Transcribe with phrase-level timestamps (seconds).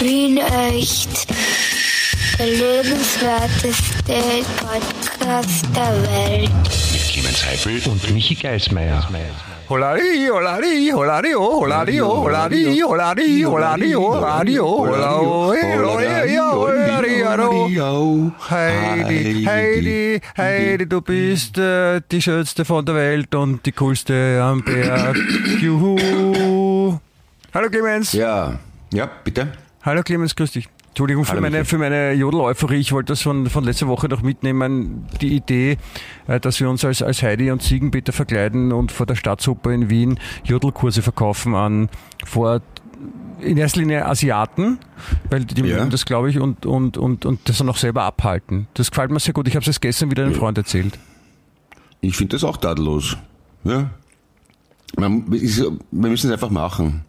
[0.00, 1.26] Wien echt.
[2.38, 6.50] Der lebenswerteste Podcast der Welt.
[6.92, 9.06] Mit Clemens Heifel und Michi Geismeier.
[9.68, 17.80] Holari, holari, holari, oh, holari, oh, holari, holari, holari, oh, holari, oh, holari, holari, holari,
[17.80, 18.32] oh.
[18.50, 24.64] Heidi, Heidi, Heidi, du bist äh, die schönste von der Welt und die coolste am
[24.64, 25.16] Berg.
[25.60, 26.98] Juhu.
[27.52, 28.12] Hallo Clemens.
[28.14, 28.58] Ja,
[28.92, 29.52] ja, bitte.
[29.82, 30.68] Hallo Clemens, grüß dich.
[30.88, 32.76] Entschuldigung für Hallo, meine, für meine Jodel-Euphorie.
[32.76, 35.06] Ich wollte das von, von letzter Woche noch mitnehmen.
[35.20, 35.78] Die Idee,
[36.26, 39.88] äh, dass wir uns als, als Heidi und Ziegenpeter verkleiden und vor der Staatsoper in
[39.88, 41.88] Wien Jodelkurse verkaufen an
[42.26, 42.60] vor
[43.40, 44.78] in erster Linie Asiaten,
[45.30, 45.78] weil die Ja.
[45.78, 48.66] mögen das, glaube ich, und, und, und, und das dann auch selber abhalten.
[48.74, 49.48] Das gefällt mir sehr gut.
[49.48, 50.98] Ich habe es gestern wieder einem Freund erzählt.
[52.02, 53.16] Ich finde das auch tadellos.
[53.64, 53.88] Ja.
[54.98, 55.38] Man, wir
[55.92, 57.04] müssen es einfach machen.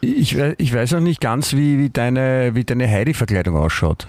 [0.00, 4.06] Ich, ich weiß auch nicht ganz, wie, wie deine, wie deine Heidi-Verkleidung ausschaut.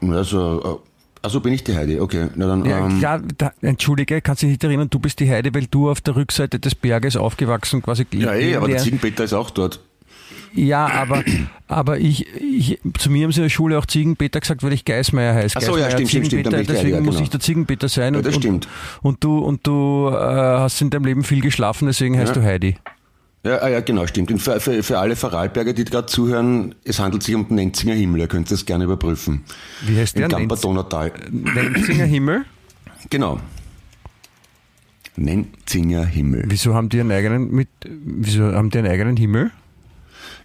[0.00, 0.82] Also,
[1.22, 2.00] also bin ich die Heidi.
[2.00, 2.64] Okay, na dann.
[2.64, 5.90] Ja, ähm, klar, da, entschuldige, kannst dich nicht erinnern, du bist die Heide, weil du
[5.90, 8.06] auf der Rückseite des Berges aufgewachsen quasi.
[8.12, 9.80] ja, eh, aber der Ja, Ziegenpeter ist auch dort.
[10.54, 11.24] Ja, aber,
[11.66, 14.84] aber ich, ich, zu mir haben sie in der Schule auch Ziegenpeter gesagt, weil ich
[14.84, 15.58] Geismeier heiße.
[15.58, 17.24] Ach so, ja, stimmt, stimmt, stimmt, deswegen ja, muss genau.
[17.24, 18.14] ich der Ziegenpeter sein.
[18.14, 18.68] Ja, und, das und, stimmt.
[19.02, 22.40] Und du, und du äh, hast in deinem Leben viel geschlafen, deswegen heißt Ja.
[22.40, 22.76] du Heidi.
[23.44, 24.30] Ja, ah, ja, genau, stimmt.
[24.32, 27.94] Und für, für, für alle Vorarlberger, die gerade zuhören, es handelt sich um den Nenzinger
[27.94, 28.20] Himmel.
[28.22, 29.44] Ihr könnt das gerne überprüfen.
[29.86, 30.24] Wie heißt der?
[30.26, 31.12] Im Nenz- Gamperdonertal.
[31.30, 32.44] Nenzinger Himmel?
[33.10, 33.40] Genau.
[35.16, 36.44] Nenzinger Himmel.
[36.48, 39.50] Wieso haben die einen eigenen, mit, wieso haben die einen eigenen Himmel?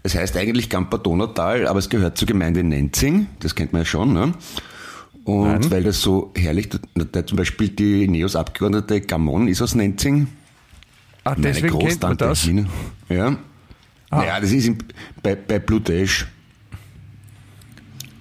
[0.03, 4.13] Es heißt eigentlich Gamperdonertal, aber es gehört zur Gemeinde Nenzing, das kennt man ja schon.
[4.13, 4.33] Ne?
[5.23, 5.71] Und Nein.
[5.71, 10.27] weil das so herrlich, zum Beispiel die NEOS-Abgeordnete Gamon ist aus Nenzing.
[11.23, 12.43] Ah, deswegen kennt man das.
[12.43, 12.47] Ah.
[12.47, 12.67] Hin.
[13.09, 13.37] Ja.
[14.11, 14.77] Naja, das ist im,
[15.21, 16.27] bei, bei Blutesch.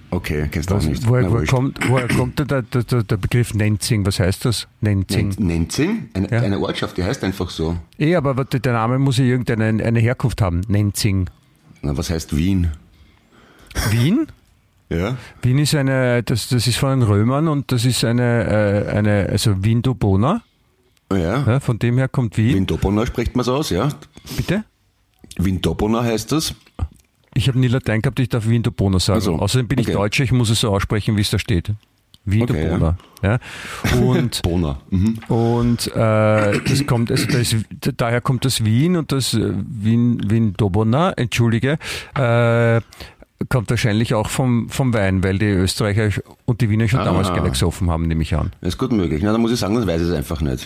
[0.09, 1.07] Okay, kennst du auch nicht.
[1.07, 4.05] woher, Na, woher, kommt, woher kommt der, der, der, Begriff Nenzing?
[4.05, 4.67] Was heißt das?
[4.79, 5.29] Nenzing.
[5.29, 6.09] Nen- Nenzing?
[6.13, 6.41] Eine, Ja.
[6.41, 7.77] eine Ortschaft, die heißt einfach so.
[7.97, 10.61] Eh, aber der Name muss ja irgendeine eine Herkunft haben.
[10.67, 11.29] Nenzing.
[11.81, 12.71] Na, was heißt Wien?
[13.89, 14.27] Wien?
[14.89, 15.17] Ja.
[15.41, 19.27] Wien ist eine, das, das ist von den Römern und das ist eine, äh, eine
[19.27, 20.43] also Windobona.
[21.15, 21.43] Ja.
[21.47, 22.55] Ja, von dem her kommt Wien.
[22.55, 23.89] Windobona spricht man so aus, ja.
[24.37, 24.63] Bitte?
[25.37, 26.53] Windobona heißt das.
[27.35, 29.19] Ich habe nie Latein gehabt, ich darf Windobona sagen.
[29.19, 29.95] Ach so, Außerdem bin ich okay.
[29.95, 31.71] Deutscher, ich muss es so aussprechen, wie es da steht.
[32.25, 32.97] Windobona.
[33.21, 33.39] ja.
[34.01, 34.77] Und, Bona.
[34.91, 35.19] Mhm.
[35.27, 37.55] und äh, das kommt, also da ist,
[37.97, 41.79] daher kommt das Wien und das äh, Wien, Windobona, entschuldige,
[42.15, 42.79] äh,
[43.49, 46.11] kommt wahrscheinlich auch vom, vom Wein, weil die Österreicher
[46.45, 47.05] und die Wiener schon Ah.
[47.05, 48.51] damals gerne gesoffen haben, nehme ich an.
[48.61, 49.21] Das ist gut möglich.
[49.21, 50.65] Na, da muss ich sagen, das weiß ich es einfach nicht.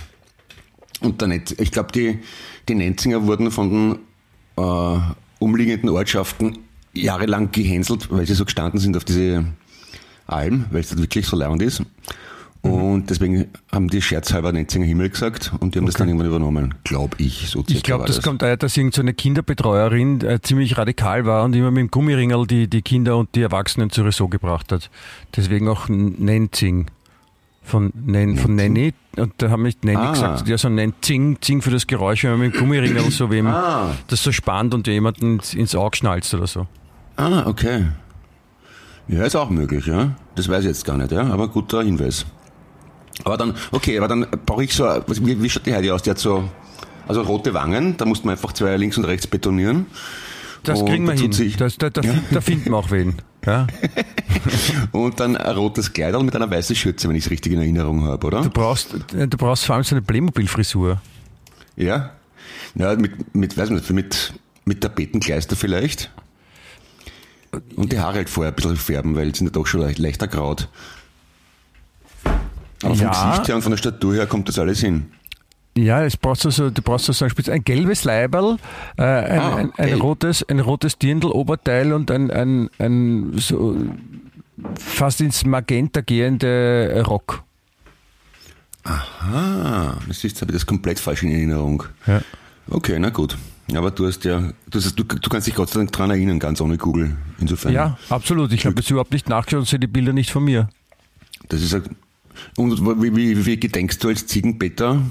[1.01, 2.19] Und der Netz, ich glaube, die,
[2.67, 4.99] die Nenzinger wurden von den äh,
[5.39, 6.59] umliegenden Ortschaften
[6.93, 9.45] jahrelang gehänselt, weil sie so gestanden sind auf diese
[10.25, 11.83] Alm, weil es dort wirklich so laut ist.
[12.61, 16.73] Und deswegen haben die scherzhalber Nenzinger Himmel gesagt und die haben das dann irgendwann übernommen,
[16.83, 17.49] glaube ich.
[17.49, 21.45] So Ich glaube, war das kommt daher, dass irgendeine so Kinderbetreuerin äh, ziemlich radikal war
[21.45, 24.89] und immer mit dem Gummiringel die, die Kinder und die Erwachsenen zur Ressort gebracht hat.
[25.35, 26.87] Deswegen auch Nenzing.
[27.67, 28.93] Von, Nen, von Nenni.
[29.17, 30.11] Und da haben mich Nenni Ah.
[30.11, 33.47] gesagt, ja, so Nenzing, Zing für das Geräusch, wenn man mit dem Gummiringel so wem
[33.47, 33.89] Ah.
[34.07, 36.65] das so spannt und jemanden ins, ins Auge schnalzt oder so.
[37.17, 37.87] Ah, okay.
[39.09, 40.11] Ja, ist auch möglich, ja.
[40.35, 41.23] Das weiß ich jetzt gar nicht, ja.
[41.27, 42.25] Aber guter Hinweis.
[43.25, 46.03] Aber dann, okay, aber dann brauche ich so, wie, wie schaut die Heidi aus?
[46.03, 46.47] Die hat so,
[47.07, 49.87] also rote Wangen, da muss man einfach zwei links und rechts betonieren.
[50.67, 51.31] Das kriegen wir hin.
[51.31, 53.15] zieh ich- Das, da, da, fin- da finden wir auch wen.
[53.45, 53.67] Ja?
[54.91, 58.03] Und dann ein rotes Kleidel mit einer weißen Schürze, wenn ich es richtig in Erinnerung
[58.05, 58.41] habe, oder?
[58.41, 61.01] Du, brauchst, äh, du brauchst vor allem so eine Playmobil-Frisur.
[61.75, 62.11] Ja.
[62.75, 64.33] Ja, mit, mit, weiß nicht, mit,
[64.65, 66.11] mit Tapetenkleister vielleicht.
[67.75, 69.99] Und die Haare halt vorher ein bisschen färben, weil die sind ja doch schon leicht,
[69.99, 70.67] leichter graut.
[72.83, 73.29] Aber vom Ja.
[73.31, 75.11] Gesicht her und von der Statur her kommt das alles hin.
[75.77, 78.57] Ja, es brauchst du so, du brauchst so ein, gelbes Leiberl,
[78.97, 83.77] äh, ein, Ah, ein, ein rotes, ein rotes Dirndl-Oberteil und ein, ein, ein so
[84.75, 87.43] fast ins Magenta gehende Rock.
[88.83, 91.83] Ah, das ist, ich das komplett falsch in Erinnerung.
[92.05, 92.21] Ja.
[92.69, 93.37] Okay, na gut.
[93.75, 96.39] Aber du hast ja, du, hast, du, du kannst dich Gott sei Dank dran erinnern,
[96.39, 97.17] ganz ohne Google.
[97.39, 97.73] Insofern.
[97.73, 98.53] Ja, absolut.
[98.53, 100.69] Ich habe jetzt überhaupt nicht nachgeschaut und sehe die Bilder nicht von mir.
[101.49, 101.83] Das ist ein,
[102.55, 105.01] und wie, wie, wie gedenkst du als Ziegenpeter?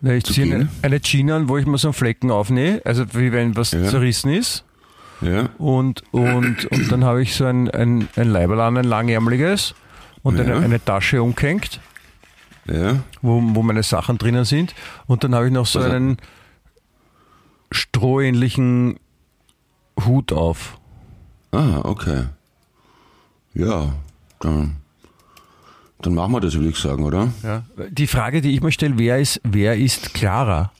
[0.00, 3.04] Na, Ich ziehe eine, eine Jeans an, wo ich mir so einen Flecken aufnähe, also
[3.14, 3.84] wie wenn was Ja.
[3.84, 4.64] zerrissen ist.
[5.20, 5.48] Ja.
[5.58, 9.74] Und, und, und dann habe ich so ein, ein, ein Leiberl an, ein langärmeliges
[10.22, 10.58] und eine, Ja.
[10.60, 11.80] eine Tasche umgehängt.
[12.70, 12.96] Ja.
[13.22, 14.74] wo, wo meine Sachen drinnen sind.
[15.06, 16.18] Und dann habe ich noch so Also- einen
[17.72, 18.98] strohähnlichen
[20.04, 20.78] Hut auf.
[21.50, 22.24] Ah, okay.
[23.54, 23.94] Ja,
[24.40, 24.76] dann,
[26.00, 27.32] dann machen wir das, würde ich sagen, oder?
[27.42, 27.64] Ja.
[27.90, 30.72] Die Frage, die ich mir stelle, wer ist, wer ist Clara?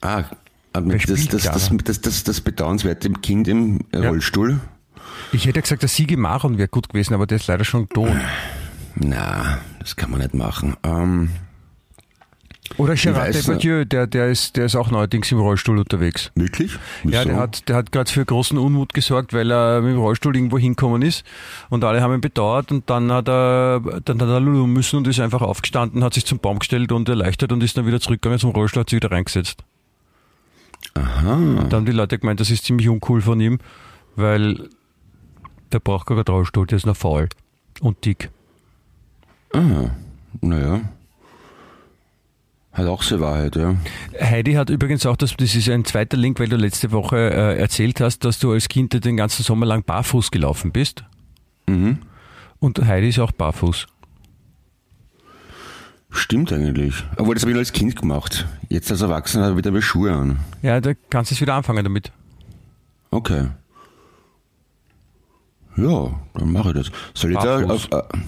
[0.00, 0.24] Ah,
[0.72, 1.28] das, das,
[1.84, 4.08] das, das, das, bedauernswerte Kind im Ja.
[4.08, 4.60] Rollstuhl?
[5.32, 8.10] Ich hätte gesagt, der Siege Maron wäre gut gewesen, aber der ist leider schon tot.
[8.94, 10.76] Na, das kann man nicht machen.
[10.82, 11.30] Ähm,
[12.78, 16.30] Oder Gerard Depardieu, der, der, ist, der ist auch neuerdings im Rollstuhl unterwegs.
[16.34, 16.78] wirklich?
[17.04, 17.36] Ja, der Wieso?
[17.40, 21.02] hat, der hat gerade für großen Unmut gesorgt, weil er mit dem Rollstuhl irgendwo hinkommen
[21.02, 21.24] ist
[21.70, 25.06] und alle haben ihn bedauert und dann hat er, dann hat er lulu müssen und
[25.06, 28.38] ist einfach aufgestanden, hat sich zum Baum gestellt und erleichtert und ist dann wieder zurückgegangen
[28.38, 29.62] zum Rollstuhl, hat sich wieder reingesetzt.
[30.94, 31.66] Aha.
[31.68, 33.58] Da haben die Leute gemeint, das ist ziemlich uncool von ihm,
[34.16, 34.68] weil
[35.72, 37.28] der braucht gar keinen Rollstuhl, der ist nur faul
[37.80, 38.30] und dick.
[39.52, 39.90] Ah,
[40.40, 40.80] naja.
[42.76, 43.74] Hat auch seine Wahrheit, ja.
[44.20, 47.58] Heidi hat übrigens auch, das, das ist ein zweiter Link, weil du letzte Woche äh,
[47.58, 51.02] erzählt hast, dass du als Kind den ganzen Sommer lang barfuß gelaufen bist.
[51.66, 52.00] Mhm.
[52.58, 53.86] Und Heidi ist auch barfuß.
[56.10, 57.02] Stimmt eigentlich.
[57.16, 58.46] Obwohl, das habe ich als Kind gemacht.
[58.68, 60.38] Jetzt als Erwachsener habe ich wieder Schuhe an.
[60.60, 62.12] Ja, da kannst du jetzt wieder anfangen damit.
[63.10, 63.48] Okay.
[65.78, 66.90] Ja, dann mache ich das.
[67.14, 67.90] Soll ich da Barfuß.
[67.90, 68.18] auf, äh,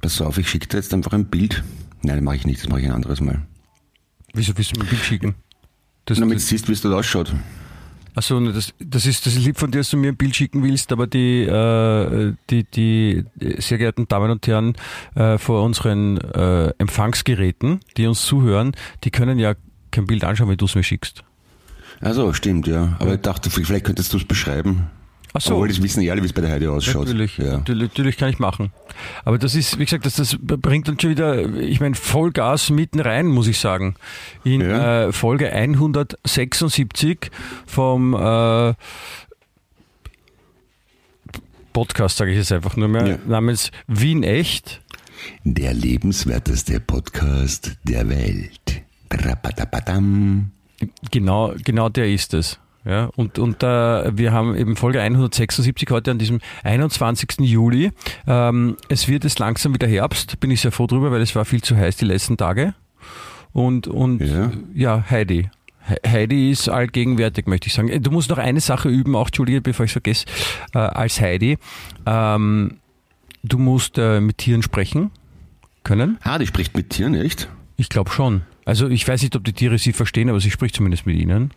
[0.00, 1.62] pass auf, ich schicke dir jetzt einfach ein Bild.
[2.02, 3.42] Nein, mache ich nicht, das mache ich ein anderes Mal.
[4.36, 5.34] Wieso willst du mir ein Bild schicken?
[6.04, 7.34] Das, Damit du das, siehst, wie es dort ausschaut.
[8.14, 10.62] achso, das, das, ist, das ist lieb von dir, dass du mir ein Bild schicken
[10.62, 13.24] willst, aber die, äh, die, die
[13.58, 14.76] sehr geehrten Damen und Herren
[15.14, 18.72] äh, vor unseren äh, Empfangsgeräten, die uns zuhören,
[19.04, 19.54] die können ja
[19.90, 21.24] kein Bild anschauen, wenn du es mir schickst.
[22.00, 22.94] Also, stimmt, ja.
[22.98, 24.90] Aber ich dachte, vielleicht könntest du es beschreiben.
[25.32, 25.54] Achso.
[25.54, 27.06] Obwohl, das wissen ja alle, wie es bei der Heidi ausschaut.
[27.06, 27.58] Natürlich, Ja.
[27.58, 28.72] natürlich, natürlich kann ich machen.
[29.24, 33.00] Aber das ist, wie gesagt, das, das bringt uns schon wieder, ich meine, Vollgas mitten
[33.00, 33.96] rein, muss ich sagen.
[34.44, 35.08] In Ja.
[35.08, 37.30] äh, Folge 176
[37.66, 38.74] vom äh,
[41.72, 43.18] Podcast, sage ich jetzt einfach nur mehr, Ja.
[43.26, 44.80] namens Wien Echt.
[45.44, 48.82] Der lebenswerteste Podcast der Welt.
[51.10, 52.58] Genau, genau der ist es.
[52.86, 57.40] Ja, und und äh, wir haben eben Folge 176 heute an diesem 21.
[57.40, 57.90] Juli.
[58.28, 61.44] Ähm, es wird jetzt langsam wieder Herbst, bin ich sehr froh drüber, weil es war
[61.44, 62.74] viel zu heiß die letzten Tage.
[63.52, 64.52] Und, und Ja.
[64.74, 65.50] ja, Heidi.
[65.88, 67.88] He- Heidi ist allgegenwärtig, möchte ich sagen.
[67.88, 70.26] Äh, Du musst noch eine Sache üben, auch, Entschuldige, bevor ich es vergesse,
[70.74, 71.58] äh, als Heidi.
[72.06, 72.76] Ähm,
[73.42, 75.10] du musst äh, mit Tieren sprechen
[75.82, 76.18] können.
[76.22, 77.48] Ah, die spricht mit Tieren, echt?
[77.76, 78.42] Ich glaube schon.
[78.64, 81.50] Also ich weiß nicht, ob die Tiere sie verstehen, aber sie spricht zumindest mit ihnen.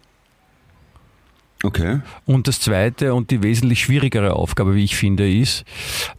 [1.64, 2.00] Okay.
[2.26, 5.66] Und das zweite und die wesentlich schwierigere Aufgabe, wie ich finde, ist,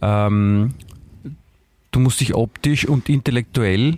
[0.01, 0.75] ähm,
[1.91, 3.97] du musst dich optisch und intellektuell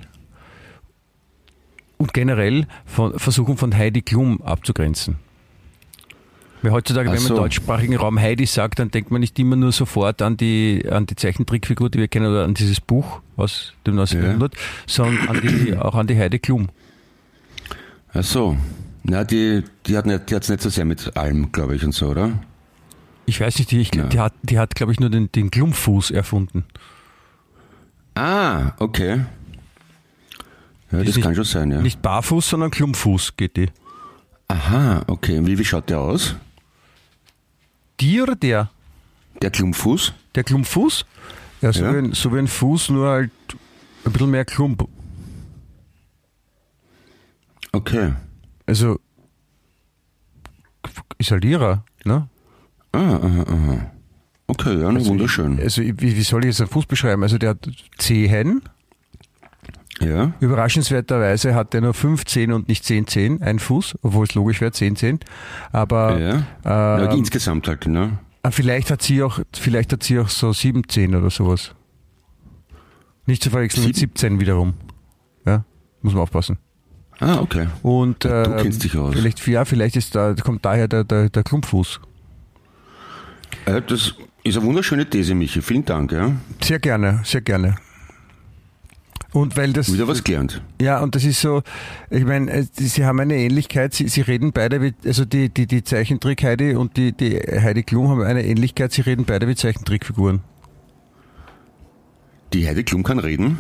[1.98, 5.18] und generell von, versuchen, von Heidi Klum abzugrenzen.
[6.62, 7.36] Weil heutzutage, Ach wenn man so.
[7.36, 11.06] im deutschsprachigen Raum Heidi sagt, dann denkt man nicht immer nur sofort an die, an
[11.06, 14.18] die Zeichentrickfigur, die wir kennen, oder an dieses Buch aus dem 19.
[14.18, 14.26] Ja.
[14.26, 14.56] Jahrhundert,
[14.88, 16.70] sondern an die, auch an die Heidi Klum.
[18.14, 18.58] Ach so.
[19.04, 21.92] Na, die, die hat nicht, die hat's nicht so sehr mit allem, glaube ich, und
[21.94, 22.40] so, oder?
[23.26, 24.06] Ich weiß nicht, die, ich, Ja.
[24.08, 26.66] die hat, die hat glaube ich, nur den, den Klumpfuß erfunden.
[28.16, 29.26] Ah, okay.
[30.92, 31.82] Ja, das nicht- kann schon sein, ja.
[31.82, 33.70] Nicht barfuß, sondern Klumpfuß geht die.
[34.48, 35.38] Aha, okay.
[35.38, 36.36] Und wie, wie schaut der aus?
[38.00, 38.70] Die oder der?
[39.42, 40.14] Der Klumpfuß?
[40.36, 41.06] Der Klumpfuß?
[41.62, 41.94] Ja, so, Ja.
[41.94, 43.32] Wie ein, so wie ein Fuß, nur halt
[44.06, 44.88] ein bisschen mehr Klump.
[47.72, 48.14] Okay.
[48.66, 49.00] Also,
[51.18, 52.30] ist ihrer, ne?
[52.92, 53.92] Ah, aha, aha.
[54.48, 55.60] Okay, ja, na, wunderschön.
[55.60, 57.24] Also, wie, wie soll ich jetzt einen Fuß beschreiben?
[57.24, 58.62] Also, der hat Zehen.
[60.02, 64.34] Ja, Überraschenswerterweise hat der nur fünf Zehen und nicht zehn Zehen, ein Fuß, obwohl es
[64.34, 65.20] logisch wäre, zehn Zehen.
[65.72, 66.44] Aber ja.
[66.66, 68.18] ja ähm, insgesamt halt, ne?
[68.42, 71.74] Ah, Vielleicht hat sie auch, vielleicht hat sie auch so 17 oder sowas.
[73.26, 74.12] Nicht zu verwechseln mit Sieben?
[74.12, 74.74] 17 wiederum.
[75.46, 75.64] Ja,
[76.02, 76.58] muss man aufpassen.
[77.24, 77.68] Ah, okay.
[77.84, 79.16] Und Ja, du äh, kennst dich aus.
[79.16, 82.02] Vielleicht, ja, vielleicht ist da, kommt daher der, der, der Klumpfuß.
[83.66, 84.14] Äh, Das
[84.44, 85.62] ist eine wunderschöne These, Michi.
[85.62, 86.34] Vielen Dank, ja.
[86.62, 87.76] Sehr gerne, sehr gerne.
[89.32, 90.62] Und weil das, Wieder was gelernt.
[90.82, 91.64] ja, und das ist so,
[92.12, 95.66] ich meine, äh, sie haben eine Ähnlichkeit, sie, sie reden beide wie, also die, die,
[95.66, 99.56] die Zeichentrick Heidi und die, die Heidi Klum haben eine Ähnlichkeit, sie reden beide wie
[99.56, 100.42] Zeichentrickfiguren.
[102.54, 103.58] Die Heidi Klum kann reden.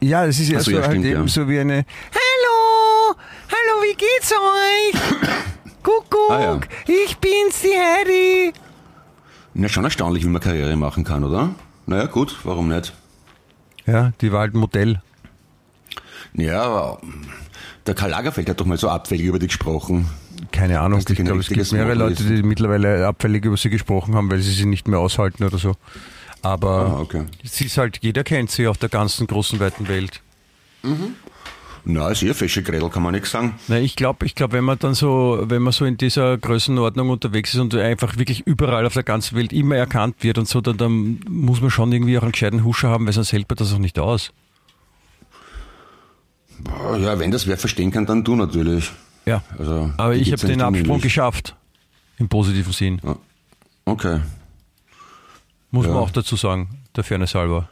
[0.00, 1.28] Ja, das ist ja so, ja, halt stimmt, eben ja.
[1.28, 3.14] so wie eine Hallo!
[3.48, 5.30] Hallo, wie geht's euch?
[5.82, 6.60] Kuckuck, Ah, ja.
[6.86, 8.52] ich bin's, die Heidi.
[9.54, 11.50] Na, schon erstaunlich, wie man Karriere machen kann, oder?
[11.86, 12.92] Naja, gut, warum nicht?
[13.86, 15.00] Ja, die war halt Modell.
[16.34, 17.00] Ja, aber
[17.86, 20.06] der Karl Lagerfeld hat doch mal so abfällig über dich gesprochen.
[20.52, 21.04] keine Ahnung.
[21.04, 24.40] Die Ich glaube, es gibt mehrere Leute, die mittlerweile abfällig über sie gesprochen haben, weil
[24.40, 25.74] sie sie nicht mehr aushalten oder so.
[26.42, 27.24] Aber Ah, okay.
[27.44, 30.20] sie ist halt, jeder kennt sie auf der ganzen großen, weiten Welt.
[31.84, 33.54] Na, ist eher fesche Grädel, kann man nichts sagen.
[33.68, 37.08] Na, ich glaube, ich glaub, wenn man dann so, wenn man so in dieser Größenordnung
[37.10, 40.60] unterwegs ist und einfach wirklich überall auf der ganzen Welt immer erkannt wird und so,
[40.60, 43.56] dann, dann muss man schon irgendwie auch einen gescheiten Huscher haben, weil sonst hält man
[43.56, 44.30] das auch nicht aus.
[46.68, 48.90] Ah, Ja, wenn das wer verstehen kann, dann du natürlich.
[49.26, 49.42] Ja.
[49.58, 51.56] Also, Aber ich habe den Absprung geschafft.
[52.18, 53.00] Im positiven Sinn.
[53.86, 54.20] Okay,
[55.70, 55.92] Muss Ja.
[55.92, 57.68] man auch dazu sagen, der Fairness halber.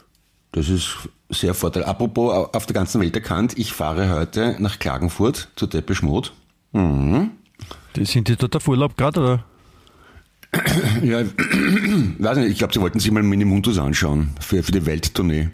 [0.51, 0.95] das ist
[1.29, 1.83] sehr Vorteil.
[1.83, 6.29] Apropos auf der ganzen Welt erkannt, ich fahre heute nach Klagenfurt zu Depeche Mode.
[6.73, 9.43] Die- Sind die dort auf Urlaub gerade oder?
[11.03, 11.21] Ja,
[12.19, 15.49] weiß nicht, ich glaube, sie wollten sich mal Minimuntus anschauen für, für die Welttournee.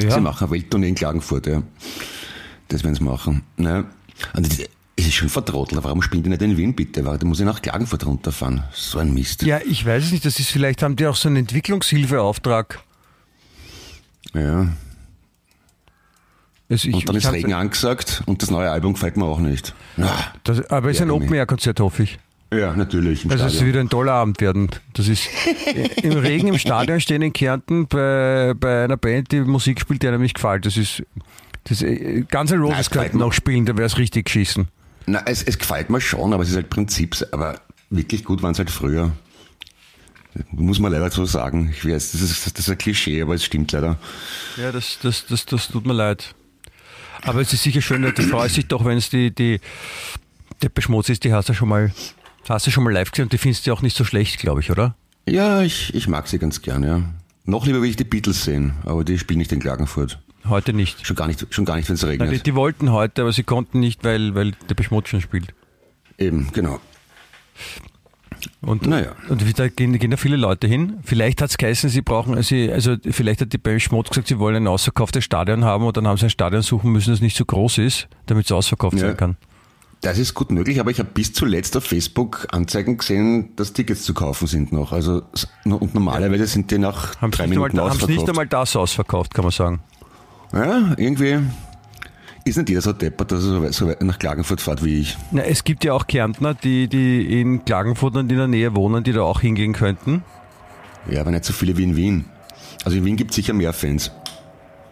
[0.00, 1.62] Sie machen eine Welttournee in Klagenfurt, ja.
[2.68, 3.42] Das werden sie machen.
[3.56, 3.84] Ne?
[4.34, 4.68] Und das- es
[5.08, 5.82] ist schon vertrottelt.
[5.82, 7.04] Warum spielen die nicht in Wien, bitte?
[7.04, 8.62] Warum muss ich nach Klagenfurt runterfahren?
[8.72, 9.42] So ein Mist.
[9.42, 10.24] Ja, ich weiß es nicht.
[10.24, 12.80] Das ist vielleicht, haben die auch so einen Entwicklungshilfeauftrag.
[14.34, 14.68] Ja.
[16.70, 19.74] Also ich, Und dann ist Regen angesagt und das neue Album gefällt mir auch nicht.
[20.44, 21.10] Das, aber es ist ein.
[21.10, 22.18] Open-Air-Konzert, hoffe ich.
[22.52, 23.24] ja, natürlich.
[23.30, 23.66] Also es Stadion.
[23.66, 24.68] wird ein toller Abend werden.
[24.92, 25.28] Das ist
[26.02, 30.08] im Regen im Stadion stehen in Kärnten bei, bei einer Band, die Musik spielt, die
[30.08, 30.66] einem nicht gefällt.
[30.66, 31.02] Das ist
[31.64, 31.84] das
[32.28, 34.68] ganze Roses es könnten auch spielen, da wäre es richtig geschissen.
[35.08, 37.16] Na, es, es gefällt mir schon, aber es ist halt Prinzip.
[37.32, 37.60] Aber
[37.90, 39.12] wirklich gut waren es halt früher.
[40.50, 41.70] Muss man leider so sagen.
[41.72, 43.98] Ich weiß, das ist, das ist ein Klischee, aber es stimmt leider.
[44.56, 46.34] Ja, das, das, das, das tut mir leid.
[47.22, 49.60] Aber es ist sicher schön, du freust dich doch, wenn es die, die
[50.62, 51.92] Depeche Mode ist, die hast du schon mal,
[52.48, 54.60] hast du schon mal live gesehen und die findest du auch nicht so schlecht, glaube
[54.60, 54.94] ich, oder?
[55.28, 57.02] Ja, ich, ich mag sie ganz gern, ja.
[57.44, 60.20] Noch lieber will ich die Beatles sehen, aber die spielen nicht in Klagenfurt.
[60.48, 61.06] Heute nicht.
[61.06, 62.32] Schon gar nicht, schon gar nicht, wenn es Nein, regnet.
[62.32, 65.54] die, die wollten heute, aber sie konnten nicht, weil, weil Depeche Mode schon spielt.
[66.18, 66.80] Eben, genau.
[68.60, 69.12] Und, Naja.
[69.28, 70.98] und da gehen, gehen da viele Leute hin.
[71.02, 74.38] Vielleicht hat es geheißen, sie brauchen, sie, also vielleicht hat die Depeche Mode gesagt, sie
[74.38, 77.36] wollen ein ausverkauftes Stadion haben und dann haben sie ein Stadion suchen müssen, das nicht
[77.36, 79.08] so groß ist, damit es ausverkauft Ja.
[79.08, 79.36] sein kann.
[80.02, 84.04] Das ist gut möglich, aber ich habe bis zuletzt auf Facebook Anzeigen gesehen, dass Tickets
[84.04, 84.92] zu kaufen sind noch.
[84.92, 85.22] Also
[85.64, 88.28] und normalerweise sind die nach Haben drei nicht, einmal, Minuten haben sie nicht ausverkauft.
[88.28, 89.80] einmal das ausverkauft, kann man sagen.
[90.52, 91.38] Ja, irgendwie
[92.44, 95.18] ist nicht jeder so deppert, dass er so weit, nach Klagenfurt fährt wie ich.
[95.32, 99.04] Na, es gibt ja auch Kärntner, die, die in Klagenfurt und in der Nähe wohnen,
[99.04, 100.22] die da auch hingehen könnten.
[101.10, 102.24] Ja, aber nicht so viele wie in Wien.
[102.84, 104.10] Also in Wien gibt es sicher mehr Fans.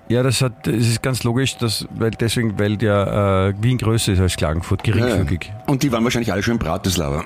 [0.08, 4.12] Ja, das, hat, das ist ganz logisch, dass, weil deswegen, weil der äh, Wien größer
[4.12, 5.06] ist als Klagenfurt, Ja, ja.
[5.06, 5.52] geringfügig.
[5.66, 7.24] Und die waren wahrscheinlich alle schon in Bratislava.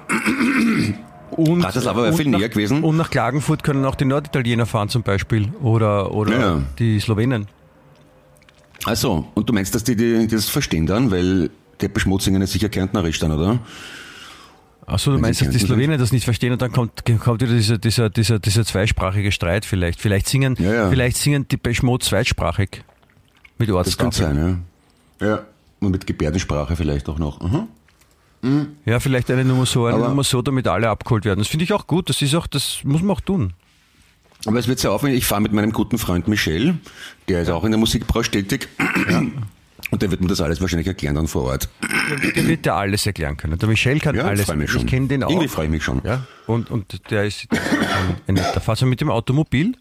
[1.32, 2.82] Und, Bratislava wäre viel näher gewesen.
[2.82, 6.62] Und nach Klagenfurt können auch die Norditaliener fahren zum Beispiel oder, oder Ja.
[6.78, 7.48] die Slowenen.
[8.84, 12.52] Also, und du meinst, dass die, die, das verstehen dann, weil Depeche Mode singen ist
[12.52, 13.58] sicher kärntnerisch dann, oder?
[14.86, 17.52] Achso, du Wenn meinst, dass die Slowenen das nicht verstehen und dann kommt, kommt wieder
[17.54, 20.00] dieser, dieser, dieser, dieser zweisprachige Streit vielleicht.
[20.00, 20.90] Vielleicht singen, Ja, ja.
[20.90, 22.82] vielleicht singen die Mode zweitsprachig.
[23.58, 24.34] Mit Das kann Ortstafel.
[24.34, 24.64] sein,
[25.20, 25.26] ja.
[25.28, 25.42] Ja,
[25.80, 27.40] und mit Gebärdensprache vielleicht auch noch.
[27.40, 27.68] Aha.
[28.86, 31.40] Ja, vielleicht eine Nummer so, eine Aber- Nummer so, damit alle abgeholt werden.
[31.40, 32.08] Das finde ich auch gut.
[32.08, 33.52] Das ist auch, das muss man auch tun.
[34.46, 35.18] Aber es wird sehr aufwendig.
[35.18, 36.78] Ich fahre mit meinem guten Freund Michel,
[37.28, 38.68] der ist auch in der Musikbranche tätig.
[39.90, 41.68] Und der wird mir das alles wahrscheinlich erklären dann vor Ort.
[42.36, 43.58] Der wird ja alles erklären können.
[43.58, 44.46] Der Michel kann Ja, alles.
[44.54, 44.82] mich schon.
[44.82, 45.30] Ich kenne den auch.
[45.30, 46.00] Irgendwie freue ich mich schon.
[46.04, 47.48] Ja, und, und der ist
[48.26, 48.86] ein, netter Fahrer.
[48.86, 49.76] mit dem Automobil?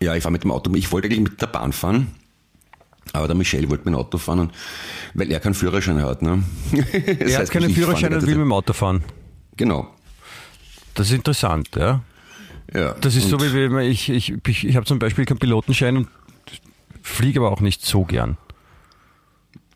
[0.00, 0.72] Ja, ich fahre mit dem Auto.
[0.74, 2.08] Ich wollte eigentlich mit der Bahn fahren.
[3.12, 4.52] Aber der Michel wollte mit dem Auto fahren, und,
[5.14, 6.22] weil er keinen Führerschein hat.
[6.22, 6.44] Ne?
[7.18, 9.02] Er hat keinen Führerschein und will mit dem Auto fahren.
[9.56, 9.88] Genau.
[10.94, 12.02] Das ist interessant, ja.
[12.74, 12.94] Ja.
[13.00, 16.08] Das ist so, wie man, ich, ich, ich, ich habe zum Beispiel keinen Pilotenschein und
[17.02, 18.38] fliege aber auch nicht so gern.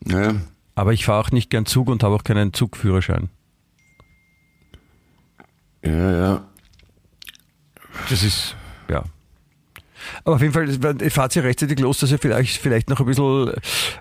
[0.05, 0.35] Ja,
[0.75, 3.29] Aber ich fahre auch nicht gern Zug und habe auch keinen Zugführerschein.
[5.83, 6.47] ja, ja.
[8.09, 8.55] Das ist,
[8.89, 9.03] ja.
[10.23, 13.51] Aber auf jeden Fall, fahrt ihr rechtzeitig los, dass ihr vielleicht, vielleicht noch ein bisschen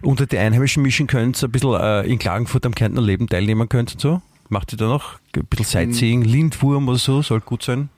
[0.02, 3.94] unter die Einheimischen mischen könnt, ein bisschen äh, in Klagenfurt am Kärntner Leben teilnehmen könnt
[3.94, 4.22] und so.
[4.48, 7.88] Macht ihr da noch ein bisschen Sightseeing, Lindwurm oder so, soll gut sein.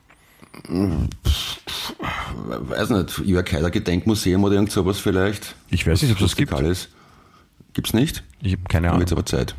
[2.38, 5.54] Weiß nicht, Jörg Haider Gedenkmuseum oder irgend sowas vielleicht.
[5.70, 6.52] Ich weiß nicht, ob das gibt.
[6.52, 6.88] Alles.
[7.74, 8.24] Gibt's nicht?
[8.42, 9.00] Ich habe keine Ahnung.
[9.00, 9.54] jetzt aber Zeit.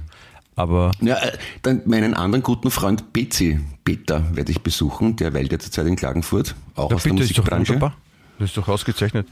[0.55, 5.15] Aber Ja, äh, dann meinen anderen guten Freund Betsy, Peter, werde ich besuchen.
[5.15, 7.93] Der weilt ja zurzeit in Klagenfurt, auch Ja, aus der bitte, ist doch Musikbranche.
[8.39, 9.27] Das ist doch ausgezeichnet.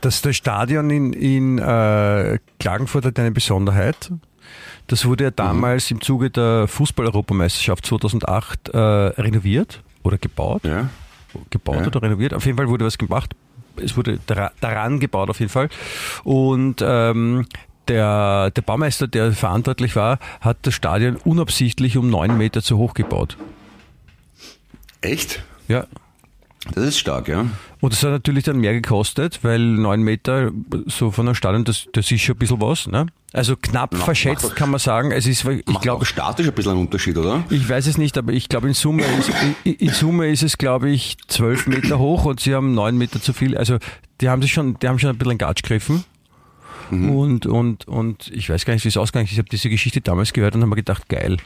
[0.00, 4.10] Das, das Stadion in, in äh, Klagenfurt hat eine Besonderheit.
[4.88, 10.62] Das wurde ja damals im Zuge der Fußball-Europameisterschaft 2008 äh, renoviert oder gebaut.
[10.64, 10.88] Ja.
[11.50, 11.86] Gebaut Ja.
[11.88, 12.32] oder renoviert.
[12.34, 13.34] Auf jeden Fall wurde was gemacht.
[13.76, 14.18] Es wurde
[14.60, 15.68] daran gebaut auf jeden Fall.
[16.24, 17.46] Und ähm,
[17.88, 22.94] der, der Baumeister, der verantwortlich war, hat das Stadion unabsichtlich um neun Meter zu hoch
[22.94, 23.36] gebaut.
[25.02, 25.42] Echt?
[25.68, 25.86] Ja.
[26.74, 27.46] Das ist stark, ja.
[27.80, 30.50] Und das hat natürlich dann mehr gekostet, weil neun Meter
[30.86, 32.86] so von einem Stadion, das, das ist schon ein bisschen was.
[32.86, 33.06] Ne?
[33.32, 35.12] Also knapp Macht- verschätzt doch- kann man sagen.
[35.12, 37.44] Es ist, ich glaube, statisch ein bisschen einen Unterschied, oder?
[37.50, 39.30] ich weiß es nicht, aber ich glaube in Summe ist,
[39.64, 43.20] in, in Summe ist es glaube ich zwölf Meter hoch und sie haben neun Meter
[43.22, 43.56] zu viel.
[43.56, 43.78] Also
[44.20, 46.04] die haben sich schon, die haben schon ein bisschen Gatsch gegriffen.
[46.90, 47.10] Mhm.
[47.10, 49.32] Und, und, und ich weiß gar nicht, wie es ausgegangen ist.
[49.32, 51.36] Ich habe diese Geschichte damals gehört und habe mir gedacht, geil.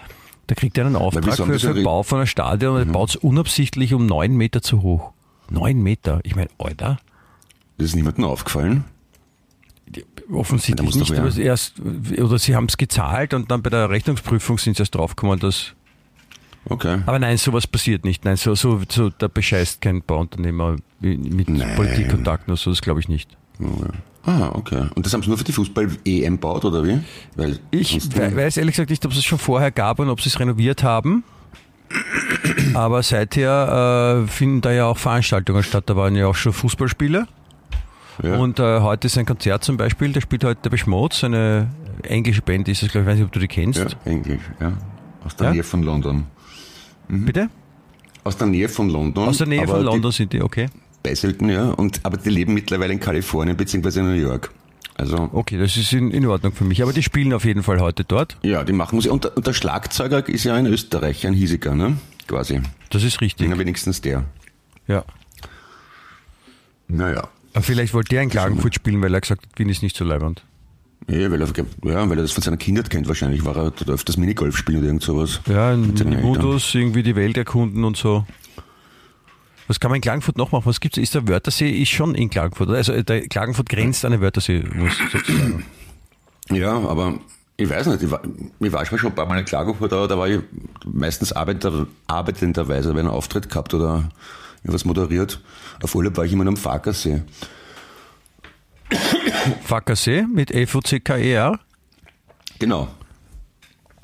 [0.47, 1.85] Da kriegt er einen Auftrag für, für Mhm.
[1.85, 5.13] Bau von einem Stadion und er baut es unabsichtlich um neun Meter zu hoch.
[5.49, 6.21] Neun Meter.
[6.25, 6.99] Ich meine, Alter.
[7.79, 8.85] Das ist niemandem aufgefallen.
[10.33, 14.77] Offensichtlich nicht, aber erst, oder sie haben es gezahlt und dann bei der Rechnungsprüfung sind
[14.77, 15.73] sie erst draufgekommen, dass.
[16.67, 17.01] Okay.
[17.07, 18.25] Aber nein, sowas passiert nicht.
[18.25, 21.75] Nein, so, so, so da bescheißt kein Bauunternehmer mit Nein.
[21.75, 23.37] Politikkontakten oder so, das glaube ich nicht.
[24.25, 24.87] Ah, okay.
[24.95, 27.01] Und das haben sie nur für die Fußball-EM baut, oder wie?
[27.37, 30.21] Weil Ich we weiß ehrlich gesagt nicht, ob es es schon vorher gab und ob
[30.21, 31.25] sie es renoviert haben.
[32.75, 35.85] Aber seither äh, finden da ja auch Veranstaltungen statt.
[35.87, 37.27] Da waren ja auch schon Fußballspiele.
[38.23, 38.37] ja.
[38.37, 41.69] Und äh, heute ist ein Konzert zum Beispiel, da spielt heute der Beschmutz, eine
[42.03, 43.79] englische Band ist es, glaube ich, ich weiß nicht, ob du die kennst.
[43.81, 44.73] ja, Englisch, ja.
[45.25, 45.53] Aus der Ja?
[45.55, 46.27] Nähe von London.
[47.09, 47.49] Bitte?
[48.23, 49.29] Aus der Nähe von London.
[49.29, 50.69] Aus der Nähe von London Die sind die, okay.
[51.03, 51.71] Beiselten, ja.
[51.71, 54.01] Und, aber die leben mittlerweile in Kalifornien bzw.
[54.01, 54.51] in New York.
[54.97, 56.83] Also, Okay, das ist in, in Ordnung für mich.
[56.83, 58.37] Aber die spielen auf jeden Fall heute dort.
[58.43, 59.11] ja, die machen Musik.
[59.13, 61.97] Und, der- und der Schlagzeuger ist ja ein Österreicher, ein Hiesiger, ne?
[62.27, 62.61] Quasi.
[62.91, 63.49] Das ist richtig.
[63.49, 64.25] Na, wenigstens der.
[64.87, 65.05] Ja.
[66.89, 67.29] Naja.
[67.55, 70.05] Aber vielleicht wollte er in Klagenfurt spielen, weil er gesagt hat, Wien ist nicht so
[70.05, 70.45] leibend.
[71.09, 71.49] Ja, weil er,
[71.85, 73.45] ja, weil er das von seiner Kindheit kennt wahrscheinlich.
[73.45, 75.41] War er dort öfters Minigolf spielen oder irgend sowas.
[75.49, 75.95] Ja, in.
[76.21, 78.27] Modus, irgendwie die Welt erkunden und so.
[79.71, 80.67] Was kann man in Klagenfurt noch machen?
[80.67, 80.99] Was gibt's?
[80.99, 82.79] Ist der Wörthersee ist schon in Klagenfurt, oder?
[82.79, 85.65] Also äh, der Klagenfurt grenzt an den Wörthersee, muss sozusagen.
[86.51, 87.21] Ja, aber
[87.57, 88.21] ich weiß nicht, ich war,
[88.59, 90.41] ich war schon ein paar Mal in Klagenfurt, aber da war ich
[90.85, 94.11] meistens arbeiter, arbeitenderweise, wenn einen Auftritt gehabt oder
[94.65, 95.41] irgendwas moderiert.
[95.81, 97.23] Auf Urlaub war ich immer am Farkersee.
[99.63, 101.61] Fackersee mit F-O-C-K-E-R.
[102.59, 102.89] Genau,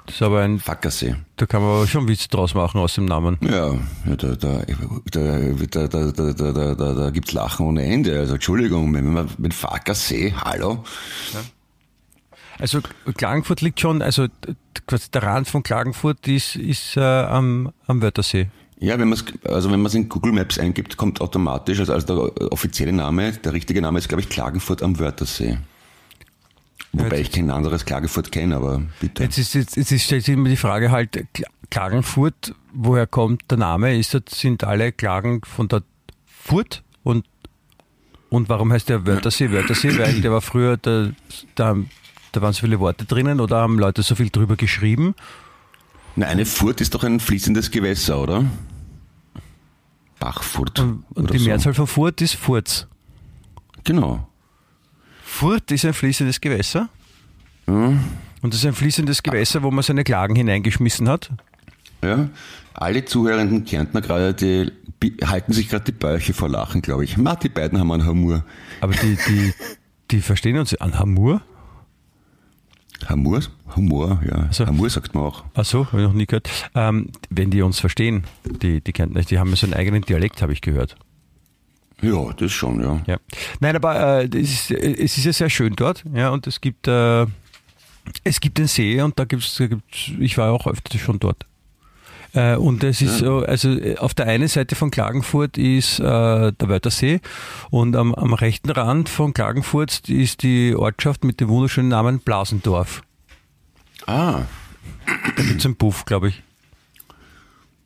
[0.07, 1.17] Das ist aber ein, Fackersee.
[1.37, 3.39] da kann man aber schon Witz draus machen aus dem Namen.
[3.41, 3.75] Ja,
[4.07, 4.63] ja da, da,
[5.11, 8.19] da, da, da, da, da, da, da, gibt's Lachen ohne Ende.
[8.19, 10.85] Also Entschuldigung, wenn man mit Farkersee, hallo?
[12.59, 12.81] Also
[13.17, 14.29] Klagenfurt liegt schon, also
[14.87, 18.49] quasi der Rand von Klagenfurt ist, ist äh, am, am Wörthersee.
[18.79, 21.93] Ja, wenn man es also wenn man es in Google Maps eingibt, kommt automatisch, also,
[21.95, 25.59] also der offizielle Name, der richtige Name ist, glaube ich, Klagenfurt am Wörthersee.
[26.93, 29.23] Wobei ich kein anderes Klagenfurt kenne, aber bitte.
[29.23, 33.59] Jetzt ist jetzt, jetzt stellt sich immer die Frage halt, Kla- Klagenfurt, woher kommt der
[33.59, 33.99] Name?
[33.99, 35.83] Ist das, sind alle Klagen von der
[36.27, 37.27] Furt und,
[38.31, 39.99] und warum heißt der Wörthersee Wörthersee?
[39.99, 41.13] Weil der war früher, der,
[41.55, 41.77] da,
[42.33, 45.15] da waren so viele Worte drinnen oder haben Leute so viel drüber geschrieben?
[46.15, 48.45] Na, eine Furt ist doch ein fließendes Gewässer, oder?
[50.19, 50.79] Bachfurt.
[50.81, 51.45] Und oder die so.
[51.47, 52.87] Mehrzahl von Furt ist Furz.
[53.85, 54.27] Genau.
[55.37, 56.89] Furt ist ein fließendes Gewässer.
[57.67, 58.01] Hm.
[58.41, 61.31] Und das ist ein fließendes Gewässer, wo man seine Klagen hineingeschmissen hat.
[62.03, 62.31] Ja.
[62.73, 64.73] Alle zuhörenden Kärntner gerade, die
[65.27, 67.19] halten sich gerade die Bäuche vor Lachen, glaube ich.
[67.19, 68.47] Ma, die beiden haben einen Humor.
[68.81, 69.53] Aber die, die,
[70.11, 71.43] die verstehen uns an Hamur.
[73.11, 73.41] Humor?
[73.77, 74.51] Humor, ja.
[74.53, 74.67] So.
[74.67, 75.45] Humor sagt man auch.
[75.53, 76.49] Ach so, habe ich noch nie gehört.
[76.75, 78.25] Ähm, wenn die uns verstehen,
[78.63, 80.97] die, die Kärntner, die haben ja so einen eigenen Dialekt, habe ich gehört.
[82.03, 83.01] Ja, das schon, ja.
[83.07, 83.17] Ja.
[83.61, 86.87] Nein, aber äh, es, ist, es ist ja sehr schön dort, ja, und es gibt,
[86.89, 87.27] äh,
[88.23, 91.47] es gibt den See und da da gibt's ich war auch öfter schon dort.
[92.35, 96.03] Äh, und es ist so, also äh, auf der einen Seite von Klagenfurt ist äh,
[96.53, 97.21] der Wörthersee
[97.71, 103.03] und am, am rechten Rand von Klagenfurt ist die Ortschaft mit dem wunderschönen Namen Blasendorf.
[104.07, 104.43] Ah,
[105.37, 106.43] Da gibt's einen Puff, glaube ich.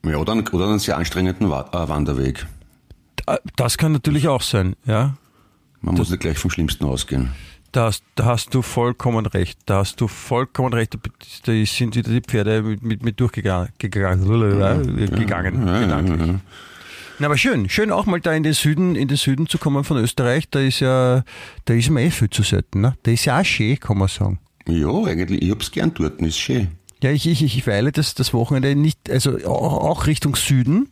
[0.04, 2.44] ja, oder, einen, oder einen sehr anstrengenden Wa Wanderweg.
[3.26, 5.16] Äh, Das kann natürlich auch sein, ja.
[5.80, 7.30] Man muss nicht gleich vom Schlimmsten ausgehen.
[7.72, 9.60] Da hast, da hast du vollkommen recht.
[9.66, 10.98] Da hast du vollkommen recht.
[11.44, 13.68] Da sind wieder die Pferde mit, mit, mit durchgegangen.
[13.78, 16.40] Gegangen.
[17.18, 19.84] Na, aber schön, schön auch mal da in den Süden, in den Süden zu kommen
[19.84, 20.48] von Österreich.
[20.50, 21.22] Da ist ja,
[21.66, 22.80] da ist mir eh viel zu selten.
[22.80, 22.96] Ne?
[23.02, 24.40] Da ist ja auch schön, kann man sagen.
[24.66, 26.68] Ja, eigentlich, ich hab's gern dort, ist schön.
[27.02, 30.88] Ja, ich, ich, ich weile das, das Wochenende nicht, also auch, auch Richtung Süden,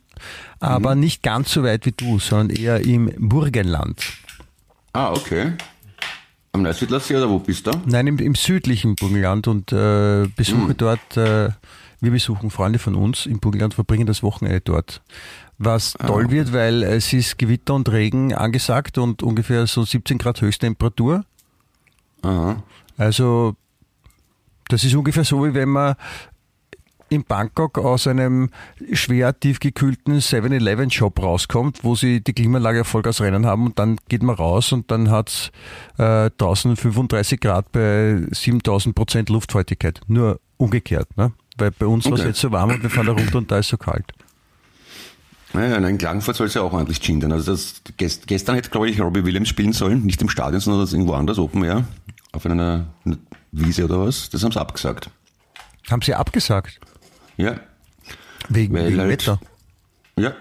[0.60, 4.02] aber nicht ganz so weit wie du, sondern eher im Burgenland.
[4.92, 5.52] Ah, okay.
[6.52, 7.72] Am Neusiedler See oder wo bist du?
[7.86, 11.50] Nein, im, im südlichen Burgenland und äh, besuche dort, äh,
[12.00, 15.02] wir besuchen Freunde von uns im Burgenland, verbringen das Wochenende dort.
[15.58, 20.40] Was toll wird, weil es ist Gewitter und Regen angesagt und ungefähr so 17 Grad
[20.40, 21.24] Höchsttemperatur.
[22.22, 22.62] Aha.
[22.96, 23.56] Also
[24.68, 25.96] das ist ungefähr so, wie wenn man
[27.10, 28.50] in Bangkok aus einem
[28.92, 34.34] schwer tiefgekühlten 7-Eleven-Shop rauskommt, wo sie die Klimaanlage Vollgas rennen haben und dann geht man
[34.36, 35.50] raus und dann hat es
[35.98, 40.00] äh, draußen 35 Grad bei 7000 Prozent Luftfeuchtigkeit.
[40.06, 41.32] Nur umgekehrt, ne?
[41.56, 42.28] weil bei uns war es Okay.
[42.28, 44.04] jetzt so warm und wir fahren da runter und da ist so kalt.
[45.54, 47.32] Naja, in Klagenfurt soll es ja auch ordentlich gendern.
[47.32, 50.86] Also das, gest, gestern hätte, glaube ich, Robbie Williams spielen sollen, nicht im Stadion, sondern
[50.86, 51.84] irgendwo anders, Open Air,
[52.32, 53.16] auf einer, einer
[53.50, 54.28] Wiese oder was.
[54.28, 55.10] Das haben sie abgesagt.
[55.90, 56.78] Haben sie abgesagt?
[57.38, 57.58] Ja,
[58.50, 59.40] Wegen, Weil wegen halt- Wetter?
[60.18, 60.32] ja.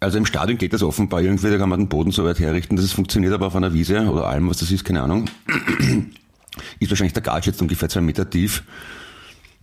[0.00, 2.74] Also im Stadion geht das offenbar irgendwie, da kann man den Boden so weit herrichten,
[2.74, 5.30] dass es funktioniert, aber auf einer Wiese oder Alm, was das ist, keine Ahnung,
[6.80, 8.64] ist wahrscheinlich der Gage jetzt ungefähr zwei Meter tief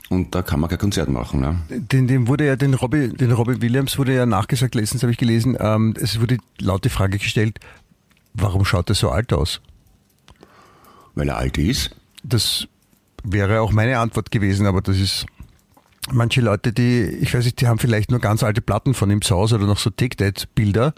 [0.07, 1.41] und da kann man kein Konzert machen.
[1.41, 1.59] Ne?
[1.69, 5.17] Den, dem wurde ja, den Robbie, den Robbie Williams wurde ja nachgesagt, letztens habe ich
[5.17, 7.59] gelesen, ähm, es wurde laut die Frage gestellt,
[8.33, 9.59] warum schaut er so alt aus?
[11.15, 11.91] Weil er alt ist.
[12.23, 12.65] Das
[13.23, 15.25] wäre auch meine Antwort gewesen, aber das ist
[16.11, 19.21] manche Leute, die, ich weiß nicht, die haben vielleicht nur ganz alte Platten von ihm
[19.21, 20.93] zu Hause oder noch so Take-That-Bilder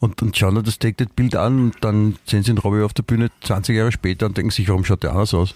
[0.00, 3.02] und, und schauen dann das Take-That-Bild an und dann sehen sie den Robbie auf der
[3.02, 5.54] Bühne 20 Jahre später und denken sich, warum schaut der anders aus?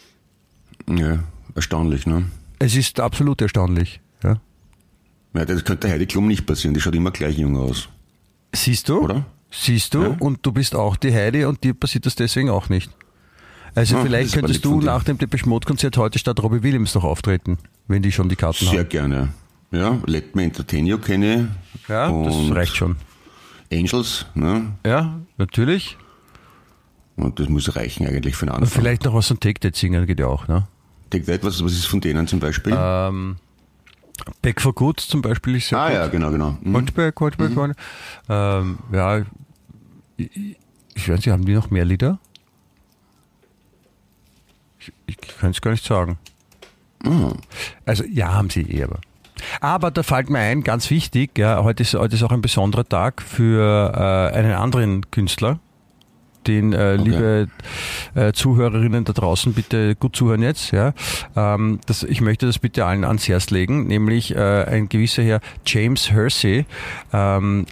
[0.89, 1.19] Ja,
[1.55, 2.25] erstaunlich, ne?
[2.59, 4.01] Es ist absolut erstaunlich.
[4.23, 4.41] Ja.
[5.35, 7.89] Ja, das könnte Heidi Klum nicht passieren, die schaut immer gleich jung aus.
[8.55, 9.01] Siehst du?
[9.01, 9.27] Oder?
[9.51, 10.03] Siehst du?
[10.03, 10.17] Ja.
[10.19, 12.91] Und du bist auch die Heidi und dir passiert das deswegen auch nicht.
[13.75, 17.05] Also Ah, vielleicht könntest du nach dem Depeche Mode Konzert heute statt Robbie Williams noch
[17.05, 18.89] auftreten, wenn die schon die Karten Sehr haben.
[18.89, 19.29] gerne.
[19.71, 21.89] Ja, Let Me Entertain You kenne ich.
[21.89, 22.97] Ja, das und reicht schon.
[23.73, 24.73] Angels, ne?
[24.87, 25.97] Ja, natürlich.
[27.17, 28.81] Und das muss reichen eigentlich für einen Und Anfang.
[28.81, 30.67] vielleicht noch was von Take That singen geht ja auch, ne?
[31.11, 32.75] Take That, was, was ist von denen zum Beispiel?
[32.77, 33.37] Ähm,
[34.43, 35.95] Back for Good zum Beispiel ist sehr ah gut.
[35.97, 36.57] ja, genau, genau.
[36.63, 36.73] Mhm.
[36.73, 37.77] Goldberg, Goldberg, Goldberg.
[38.29, 39.25] Ähm, ja,
[40.17, 40.57] ich,
[40.95, 42.19] ich weiß nicht, haben die noch mehr Lieder?
[44.81, 46.19] Ich, ich kann es gar nicht sagen.
[47.05, 47.33] Ah,
[47.87, 49.01] Also ja, haben sie eh, aber.
[49.61, 52.85] Aber da fällt mir ein, ganz wichtig, ja, heute ist, heute ist auch ein besonderer
[52.89, 53.93] Tag für
[54.33, 55.61] äh, einen anderen Künstler,
[56.49, 57.49] den äh, liebe
[58.15, 60.73] äh, Zuhörerinnen da draußen bitte gut zuhören jetzt.
[60.73, 60.93] Ja,
[61.37, 65.41] ähm, das, ich möchte das bitte allen ans Herz legen, nämlich äh, ein gewisser Herr
[65.65, 66.67] James Hersey,
[67.13, 67.67] ähm,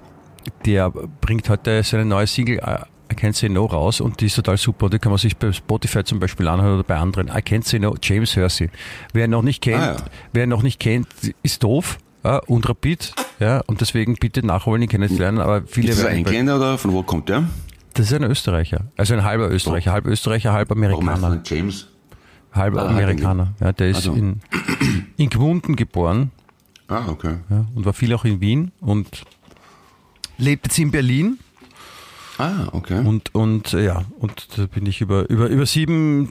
[0.64, 2.78] der bringt heute seine neue Single äh,
[3.10, 4.90] I Can't Say No raus und die ist total super.
[4.90, 7.28] Die kann man sich bei Spotify zum Beispiel anhören oder bei anderen.
[7.28, 8.68] I Can't Say No, James Hersey.
[9.12, 10.04] Wer ihn noch nicht kennt, Ah, ja.
[10.32, 11.06] wer noch nicht kennt,
[11.42, 13.12] ist doof ja, und rapid.
[13.38, 15.38] Ja, und deswegen bitte nachholen, ihn kennenzulernen.
[15.38, 17.44] Aber viele ist das ein Engländer oder von wo kommt der?
[17.94, 18.86] das ist ein Österreicher.
[18.96, 19.92] Also ein halber Österreicher.
[19.92, 21.42] Halb Österreicher, halb Warum heißt Amerikaner.
[21.44, 21.88] James?
[22.52, 23.54] Halb Ah, Amerikaner.
[23.60, 24.14] Ja, der ist Also.
[24.14, 24.40] in,
[25.16, 26.30] in Gmunden geboren
[26.88, 27.36] Ah, okay.
[27.50, 29.22] ja, und war viel auch in Wien und
[30.38, 31.38] lebt jetzt in Berlin.
[32.38, 32.98] Ah, okay.
[32.98, 36.30] Und, und äh, ja, und da bin ich über, über, über, sieben,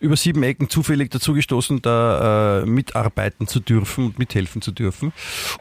[0.00, 5.12] über sieben Ecken zufällig dazu gestoßen, da äh, mitarbeiten zu dürfen und mithelfen zu dürfen.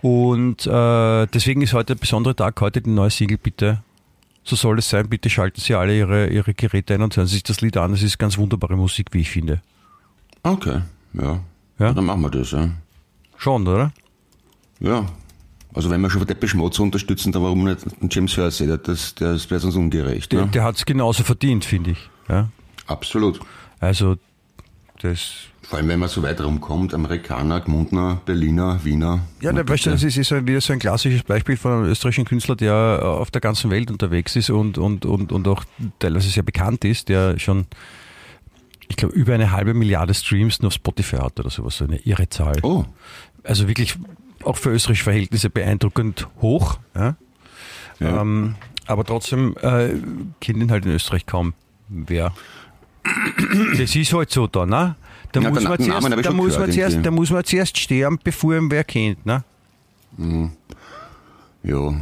[0.01, 3.83] Und äh, deswegen ist heute ein besonderer Tag, heute die neue Single, bitte.
[4.43, 7.33] So soll es sein, bitte schalten Sie alle Ihre, Ihre Geräte ein und hören Sie
[7.33, 7.93] sich das Lied an.
[7.93, 9.61] Es ist ganz wunderbare Musik, wie ich finde.
[10.43, 10.81] Okay,
[11.13, 11.39] ja.
[11.79, 11.91] Ja?
[11.91, 12.69] Dann machen wir das, ja.
[13.37, 13.91] Schon, oder?
[14.79, 15.05] Ja.
[15.75, 18.65] Also wenn wir schon Depeche Mode so unterstützen, dann warum nicht James Hersey?
[18.67, 20.31] Der- Das, das wäre sonst ungerecht.
[20.31, 20.47] Der, Ne?
[20.51, 22.09] der hat es genauso verdient, finde ich.
[22.29, 22.49] Ja?
[22.87, 23.39] Absolut.
[23.79, 24.15] Also,
[25.01, 25.33] das
[25.63, 29.21] Vor allem, wenn man so weit rumkommt, Amerikaner, Gmundner, Berliner, Wiener.
[29.41, 32.25] Ja, der, weißt du, das ist, ist wieder so ein klassisches Beispiel von einem österreichischen
[32.25, 35.65] Künstler, der auf der ganzen Welt unterwegs ist und, und, und, und auch
[35.99, 37.65] teilweise sehr bekannt ist, der schon,
[38.87, 41.97] ich glaube, über eine halbe Milliarde Streams nur auf Spotify hat oder sowas, so eine
[41.97, 42.57] irre Zahl.
[42.61, 42.85] Oh,
[43.43, 43.97] Also wirklich
[44.45, 46.79] auch für österreichische Verhältnisse beeindruckend hoch.
[46.95, 47.15] Ja?
[47.99, 48.21] Ja.
[48.21, 48.55] Ähm,
[48.87, 49.89] aber trotzdem äh,
[50.39, 51.53] kennt ihn halt in Österreich kaum
[51.87, 52.33] wer.
[53.77, 54.95] Das ist halt so da, ne?
[55.31, 57.77] Da, Ja, muss, man Namen zuerst, ich da, muss man zuerst, da muss man zuerst
[57.77, 59.43] sterben, bevor ihn wer kennt, ne?
[61.63, 61.93] ja.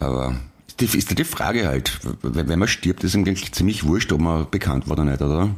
[0.00, 0.36] Aber
[0.80, 4.48] die, ist die Frage halt, wenn wenn man stirbt, ist eigentlich ziemlich wurscht, ob man
[4.50, 5.50] bekannt war oder nicht, oder?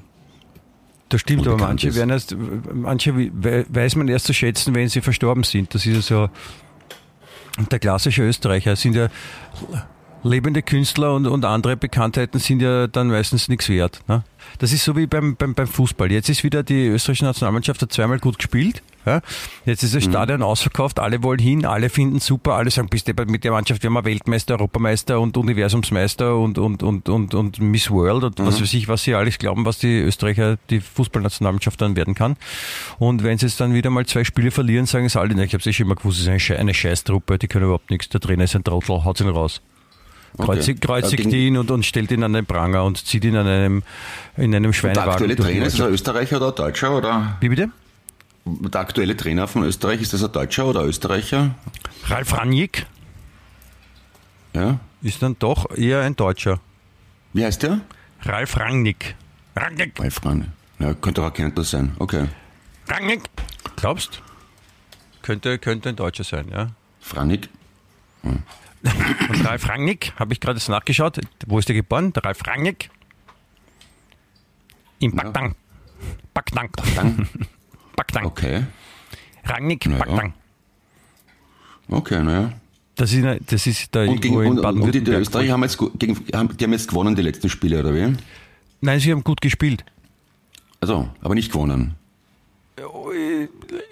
[1.10, 1.96] Das stimmt, aber manche ist.
[1.96, 2.34] werden erst,
[2.72, 5.74] manche we- weiß man erst zu schätzen, wenn sie verstorben sind.
[5.74, 6.30] Das ist ja so
[7.70, 8.76] der klassische Österreicher.
[8.76, 9.08] Sind ja
[10.22, 14.00] lebende Künstler und, und andere Bekanntheiten sind ja dann meistens nichts wert.
[14.06, 14.22] Ne?
[14.58, 16.10] Das ist so wie beim, beim, beim Fußball.
[16.12, 18.82] Jetzt ist wieder die österreichische Nationalmannschaft hat zweimal gut gespielt.
[19.06, 19.20] Ja?
[19.64, 23.14] Jetzt ist das Stadion ausverkauft, alle wollen hin, alle finden super, alle sagen, bist du
[23.26, 28.24] mit der Mannschaft wir Weltmeister, Europameister und Universumsmeister und, und, und, und, und Miss World
[28.24, 32.14] und was weiß ich, was sie alles glauben, was die Österreicher, die Fußballnationalmannschaft dann werden
[32.14, 32.36] kann.
[32.98, 35.52] Und wenn sie jetzt dann wieder mal zwei Spiele verlieren, sagen es alle, "Na, ich
[35.54, 37.90] habe es eh schon immer gewusst, es ist eine, Sche eine Scheißtruppe, die können überhaupt
[37.90, 39.62] nichts, der Trainer ist ein Trottel, haut ihn raus.
[40.38, 43.46] Kreuzigt, kreuzigt gegen- ihn und, und stellt ihn an den Pranger und zieht ihn an
[43.48, 43.82] einem,
[44.36, 45.10] in einem Der Schweinewagen.
[45.10, 45.90] aktuelle durch die Trainer, ist ein.
[45.90, 46.96] Österreicher oder ein Deutscher?
[46.96, 47.36] Oder?
[47.40, 47.70] Wie bitte?
[48.44, 51.54] Der aktuelle Trainer von Österreich, ist das ein Deutscher oder Österreicher?
[52.06, 52.86] Ralf Rangnick
[54.54, 54.80] Ja.
[55.02, 56.60] ist dann doch eher ein Deutscher.
[57.32, 57.80] Wie heißt der?
[58.22, 59.14] Ralf Rangnick.
[59.54, 59.98] Rangnick.
[60.00, 60.52] Ralf Rane.
[60.78, 61.94] Ja, könnte auch ein Kärntner sein.
[61.98, 62.26] Okay.
[62.88, 63.22] Rangnick.
[63.76, 64.22] Glaubst?
[65.22, 66.68] Könnte, könnte ein Deutscher sein, ja.
[67.00, 67.48] Franik.
[68.22, 68.42] Und
[69.44, 71.20] Ralf Rangnick, habe ich gerade jetzt nachgeschaut.
[71.46, 72.12] Wo ist der geboren?
[72.14, 72.90] Der Ralf Rangnick.
[74.98, 75.54] In Backdang.
[76.34, 76.70] Backdang.
[76.96, 77.28] Dann.
[77.96, 78.24] Backdang.
[78.26, 78.64] Okay.
[79.44, 79.98] Rangnick, Ja.
[79.98, 80.34] Backdang.
[81.88, 82.52] Okay, naja.
[82.94, 85.20] Das ist, das ist da Und, gegen, und, und die, die Baden-Württemberg.
[85.22, 88.14] Österreicher haben jetzt, gegen, haben, die haben jetzt gewonnen, die letzten Spiele, oder wie?
[88.82, 89.84] Nein, sie haben gut gespielt.
[90.80, 91.94] Also, aber nicht gewonnen.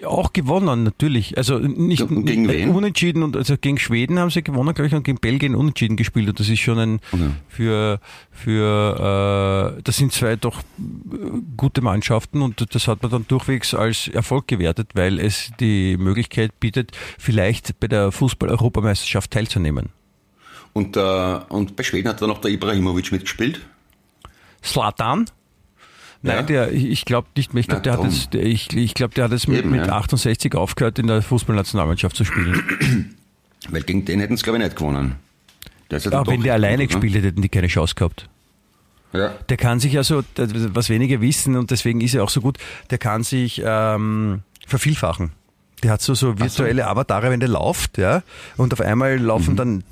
[0.05, 1.37] Auch gewonnen, natürlich.
[1.37, 2.69] Also nicht gegen wen?
[2.69, 6.29] unentschieden und also gegen Schweden haben sie gewonnen, glaube ich, und gegen Belgien unentschieden gespielt.
[6.29, 7.31] Und das ist schon ein Okay.
[7.49, 7.99] für
[8.31, 10.63] für äh, das sind zwei doch äh,
[11.57, 16.59] gute Mannschaften und das hat man dann durchwegs als Erfolg gewertet, weil es die Möglichkeit
[16.59, 19.89] bietet, vielleicht bei der Fußball-Europameisterschaft teilzunehmen.
[20.73, 23.61] Und, äh, und bei Schweden hat dann noch der Ibrahimovic mitgespielt.
[24.63, 25.25] Slatan?
[26.21, 26.41] Nein, Ja.
[26.43, 27.61] der, ich, glaube nicht mehr.
[27.61, 29.87] Ich glaube, der hat jetzt, der, ich, ich glaube, der hat jetzt mit, Eben, mit
[29.87, 29.93] ja.
[29.93, 33.15] 68 aufgehört, in der Fußballnationalmannschaft zu spielen.
[33.69, 35.15] Weil gegen den hätten sie, glaube ich, nicht gewonnen.
[36.11, 36.87] Aber wenn der gut, alleine ne?
[36.87, 38.29] gespielt hätte, hätten die keine Chance gehabt.
[39.11, 39.33] Ja.
[39.49, 42.57] Der kann sich also, was wenige wissen und deswegen ist er auch so gut,
[42.91, 45.31] der kann sich ähm, vervielfachen.
[45.81, 48.21] Der hat so, so virtuelle Avatare, wenn der läuft, ja,
[48.57, 49.25] und auf einmal Mhm.
[49.25, 49.83] laufen dann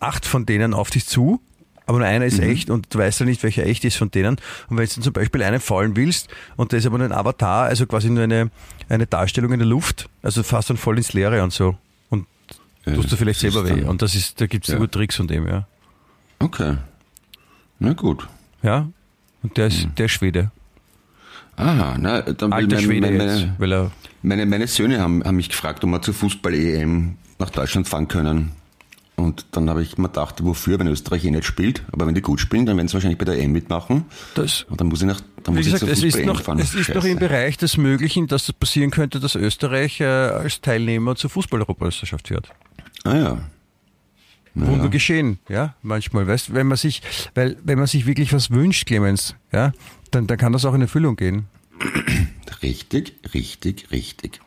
[0.00, 1.40] acht von denen auf dich zu,
[1.86, 2.30] aber nur einer Mhm.
[2.30, 4.36] ist echt und du weißt ja nicht, welcher echt ist von denen.
[4.68, 7.64] Und wenn du zum Beispiel einen fallen willst und der ist aber nur ein Avatar,
[7.64, 8.50] also quasi nur eine,
[8.88, 11.76] eine Darstellung in der Luft, also fast dann voll ins Leere und so.
[12.10, 12.26] Und
[12.84, 13.82] Ja, tust du vielleicht selber weh.
[13.84, 14.78] Und das ist, da gibt es Ja.
[14.78, 15.66] nur Tricks von dem, ja.
[16.38, 16.76] Okay.
[17.78, 18.28] Na gut.
[18.62, 18.88] Ja.
[19.42, 19.94] Und der ist, Mhm.
[19.96, 20.50] der Schwede.
[21.56, 23.90] Aha, na, dann Alter mein- Schwede meine, jetzt, er
[24.22, 28.52] Meine, meine Söhne haben, haben mich gefragt, ob wir zur Fußball-EM nach Deutschland fahren können.
[29.16, 31.82] Und dann habe ich mir gedacht, wofür, wenn Österreich eh nicht spielt.
[31.90, 34.04] Aber wenn die gut spielen, dann werden sie wahrscheinlich bei der EM mitmachen.
[34.34, 36.58] das Und dann muss ich nach, dann muss gesagt, ich es ist, noch, fahren.
[36.58, 37.18] es ist noch im.
[37.18, 42.50] Bereich des Möglichen, dass es passieren könnte, dass Österreich äh, als Teilnehmer zur Fußball-Europameisterschaft wird.
[43.04, 43.38] Ah ja.
[44.54, 46.26] Wunder geschehen, ja, manchmal.
[46.26, 47.02] Weißt, wenn man sich,
[47.34, 49.72] weil, wenn man sich wirklich was wünscht, Clemens, ja,
[50.10, 51.46] dann, dann kann das auch in Erfüllung gehen.
[52.62, 54.40] Richtig, richtig, richtig.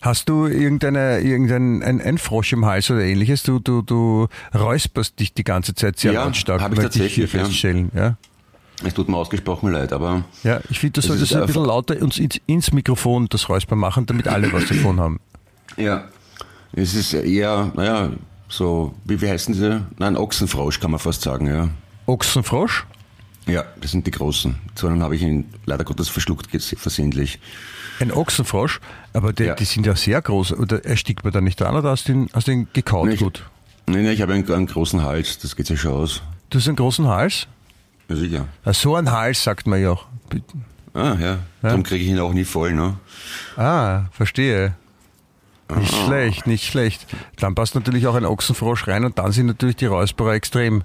[0.00, 3.42] Hast du irgendeine, irgendein ein, ein Frosch im Hals oder ähnliches?
[3.42, 7.14] Du, du, du räusperst dich die ganze Zeit sehr Ja, lautstark, hab ich möchte ich
[7.14, 7.44] hier tatsächlich, ja.
[7.44, 8.16] feststellen, ja.
[8.84, 12.00] Es tut mir ausgesprochen leid, aber Ja, ich finde, du Es solltest ein bisschen lauter
[12.00, 15.18] uns ins, ins Mikrofon das Räusper machen, damit alle was davon haben.
[15.76, 16.04] ja,
[16.72, 18.10] es ist eher, naja,
[18.48, 19.84] so, wie, wie heißen sie?
[19.98, 21.68] Nein, Ochsenfrosch kann man fast sagen, ja.
[22.06, 22.86] Ochsenfrosch?
[23.46, 24.56] Ja, das sind die großen.
[24.74, 27.40] Zu einem habe ich ihn leider Gottes verschluckt versehentlich.
[28.00, 28.80] Ein Ochsenfrosch,
[29.12, 29.54] aber der, Ja.
[29.54, 30.52] die sind ja sehr groß.
[30.52, 33.14] Oder erstickt man da nicht dran oder hast du den, hast du den gekaut Nee,
[33.14, 33.44] ich- gut?
[33.86, 36.22] Nee, nee, ich habe einen, einen großen Hals, das geht ja schon aus.
[36.50, 37.46] Du hast einen großen Hals?
[38.08, 38.46] Ja, sicher.
[38.64, 40.06] Ah, so ein Hals, sagt man ja auch.
[40.94, 41.38] Ah, ja.
[41.62, 42.96] Darum kriege ich ihn auch nie voll, ne?
[43.56, 44.74] Ah, verstehe.
[45.76, 47.06] Nicht schlecht, nicht schlecht.
[47.36, 50.82] Dann passt natürlich auch ein Ochsenfrosch rein und dann sind natürlich die Räusperer extrem.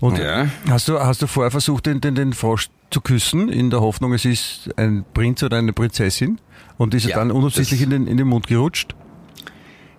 [0.00, 0.46] Und Ja.
[0.68, 4.12] hast, du, hast du vorher versucht, den, den, den Frosch zu küssen, in der Hoffnung,
[4.14, 6.40] es ist ein Prinz oder eine Prinzessin?
[6.78, 8.94] Und ist er Ja, dann unabsichtlich in den, in den Mund gerutscht?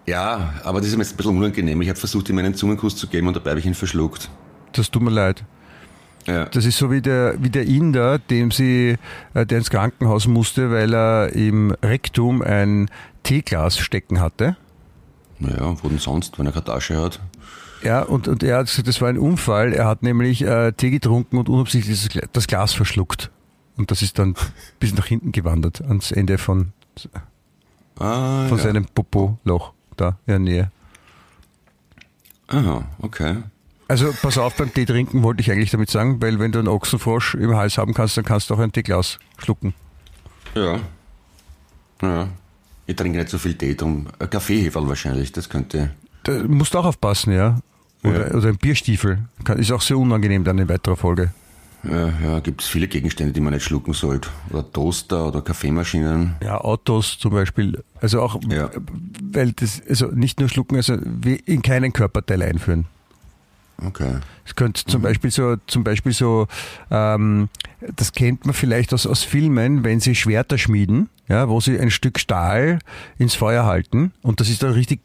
[0.05, 1.81] Ja, aber das ist mir jetzt ein bisschen unangenehm.
[1.81, 4.29] Ich habe versucht, ihm einen Zungenkuss zu geben und dabei habe ich ihn verschluckt.
[4.71, 5.43] Das tut mir leid.
[6.27, 6.45] Ja.
[6.45, 8.97] Das ist so wie der, wie der Inder, dem sie,
[9.33, 12.89] äh, der ins Krankenhaus musste, weil er im Rektum ein
[13.23, 14.55] Teeglas stecken hatte.
[15.39, 17.19] Naja, wo denn sonst, wenn er keine Tasche hat?
[17.83, 19.73] Ja, und, und er hat gesagt, das war ein Unfall.
[19.73, 23.31] Er hat nämlich äh, Tee getrunken und unabsichtlich das, das Glas verschluckt.
[23.77, 24.35] Und das ist dann
[24.79, 26.73] bis nach hinten gewandert, ans Ende von,
[27.99, 28.63] Ah, von ja.
[28.63, 30.71] seinem Popo-Loch da in der Nähe.
[32.47, 33.37] Aha, okay.
[33.87, 36.67] Also pass auf, beim Tee trinken wollte ich eigentlich damit sagen, weil wenn du einen
[36.67, 39.73] Ochsenfrosch im Hals haben kannst, dann kannst du auch ein Teeglas schlucken.
[40.55, 40.79] Ja.
[42.01, 42.27] Ja.
[42.85, 44.07] Ich trinke nicht so viel Tee drum.
[44.19, 45.91] Ein Kaffeeheferl wahrscheinlich, das könnte.
[46.27, 47.59] Da musst du auch aufpassen, ja.
[48.03, 48.35] Oder, Ja.
[48.35, 49.19] oder ein Bierstiefel.
[49.55, 51.31] Ist auch sehr unangenehm dann in weiterer Folge.
[51.83, 54.29] Ja, ja gibt es viele Gegenstände, die man nicht schlucken sollte.
[54.49, 56.35] Oder Toaster oder Kaffeemaschinen.
[56.43, 57.81] Ja, Autos zum Beispiel.
[58.01, 58.69] Also auch, Ja.
[59.31, 60.95] weil das, also nicht nur schlucken, also
[61.45, 62.85] in keinen Körperteil einführen.
[63.85, 64.15] Okay.
[64.43, 66.47] Es könnte zum Beispiel so, zum Beispiel so,
[66.89, 67.47] ähm,
[67.95, 71.91] das kennt man vielleicht aus, aus Filmen, wenn sie Schwerter schmieden, ja, wo sie ein
[71.91, 72.79] Stück Stahl
[73.19, 74.99] ins Feuer halten und das ist dann richtig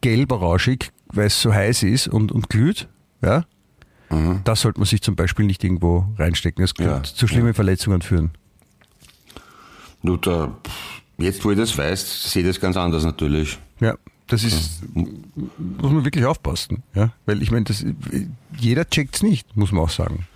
[0.00, 2.86] gelb-orangig weil es so heiß ist und, und glüht,
[3.22, 3.44] ja,
[4.10, 4.40] Mhm.
[4.44, 6.62] das sollte man sich zum Beispiel nicht irgendwo reinstecken.
[6.62, 8.30] Das könnte Ja, zu schlimmen Verletzungen führen.
[10.02, 10.56] Nur da,
[11.18, 13.58] jetzt, wo ich das weiß, sehe ich das ganz anders natürlich.
[13.80, 16.82] Ja, das ist, muss man wirklich aufpassen.
[16.94, 17.12] Ja?
[17.26, 17.84] Weil ich meine, das,
[18.58, 20.26] jeder checkt es nicht, muss man auch sagen.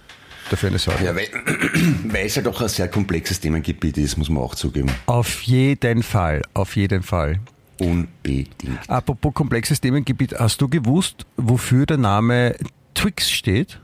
[0.51, 1.05] Dafür eine Sorge.
[1.05, 1.29] Ja, weil,
[2.13, 4.91] weil es ja doch ein sehr komplexes Themengebiet ist, muss man auch zugeben.
[5.07, 7.41] Auf jeden Fall, auf jeden Fall.
[7.91, 8.89] Unbedingt.
[8.89, 12.55] Apropos komplexes Themengebiet, hast du gewusst, wofür der Name
[12.95, 13.81] Twix steht?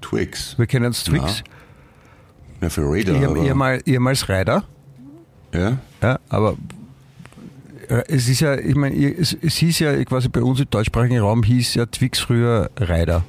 [0.00, 0.56] Twix.
[0.58, 1.42] Wir kennen uns Twix.
[2.60, 3.14] Ja, für Radar.
[3.16, 4.64] Ehem- ehemal, ehemals Reiter.
[5.52, 5.78] ja?
[6.02, 6.56] Ja, aber
[8.08, 11.42] es ist ja, ich meine, es, es hieß ja quasi bei uns im deutschsprachigen Raum
[11.42, 13.24] hieß ja Twix früher Reiter.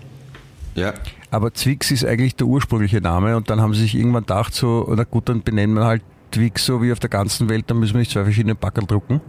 [0.75, 0.93] Ja.
[1.31, 4.91] Aber Twix ist eigentlich der ursprüngliche Name und dann haben sie sich irgendwann gedacht, so,
[4.95, 7.93] na gut, dann benennen wir halt Twix so wie auf der ganzen Welt, dann müssen
[7.93, 9.21] wir nicht zwei verschiedene Packerl drucken.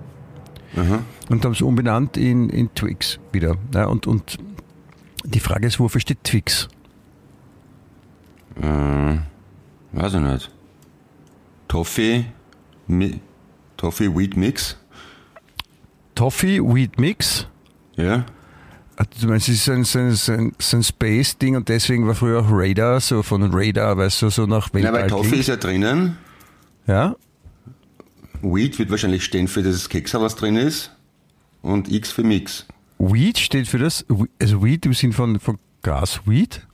[0.79, 1.01] Aha.
[1.29, 3.57] Und haben es umbenannt in, in Twix wieder.
[3.75, 4.39] Ja, und, und
[5.25, 6.69] die Frage ist, wofür steht Twix?
[8.61, 9.17] Äh,
[9.93, 10.51] weiß ich nicht.
[11.69, 12.25] Toffee,
[12.87, 13.21] Mi
[13.77, 14.77] Toffee Wheat Mix.
[16.15, 17.47] Toffee Wheat Mix.
[17.97, 18.25] Ja.
[18.97, 22.07] Also, Du meinst, es ist ein, so ein, so ein, so ein Space-Ding und deswegen
[22.09, 25.29] war früher auch Radar, so von Radar, weißt du, so nach Ja, Weltall weil Toffee
[25.29, 25.41] klingt.
[25.43, 26.19] ist ja drinnen.
[26.89, 27.15] Ja,
[28.43, 30.93] Wheat wird wahrscheinlich stehen für das Keksal, was drin ist.
[31.63, 32.67] Und X für Mix.
[32.99, 34.05] Wheat steht für das,
[34.41, 36.67] also Wheat im Sinn von, von Gras, Wheat?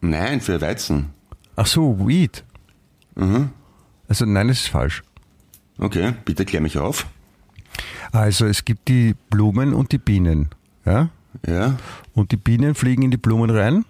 [0.00, 1.10] Nein, für Weizen.
[1.56, 2.44] Ach so, Wheat.
[3.14, 3.50] Mhm.
[4.08, 5.02] Also nein, das ist falsch.
[5.78, 7.06] Okay, bitte klär mich auf.
[8.12, 10.50] Also es gibt die Blumen und die Bienen.
[10.84, 11.10] Ja?
[11.46, 11.76] Ja.
[12.14, 13.84] Und die Bienen fliegen in die Blumen rein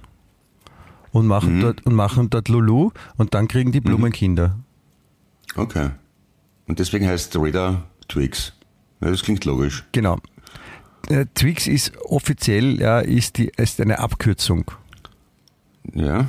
[1.12, 4.58] und machen, dort, und machen dort Lulu und dann kriegen die Blumen Kinder.
[5.56, 5.90] Okay.
[6.68, 8.52] Und deswegen heißt Radar Twix.
[9.00, 9.84] Ja, das klingt logisch.
[9.92, 10.18] Genau.
[11.08, 14.70] Äh, Twix ist offiziell ja, ist, die, ist eine Abkürzung.
[15.94, 16.26] Ja.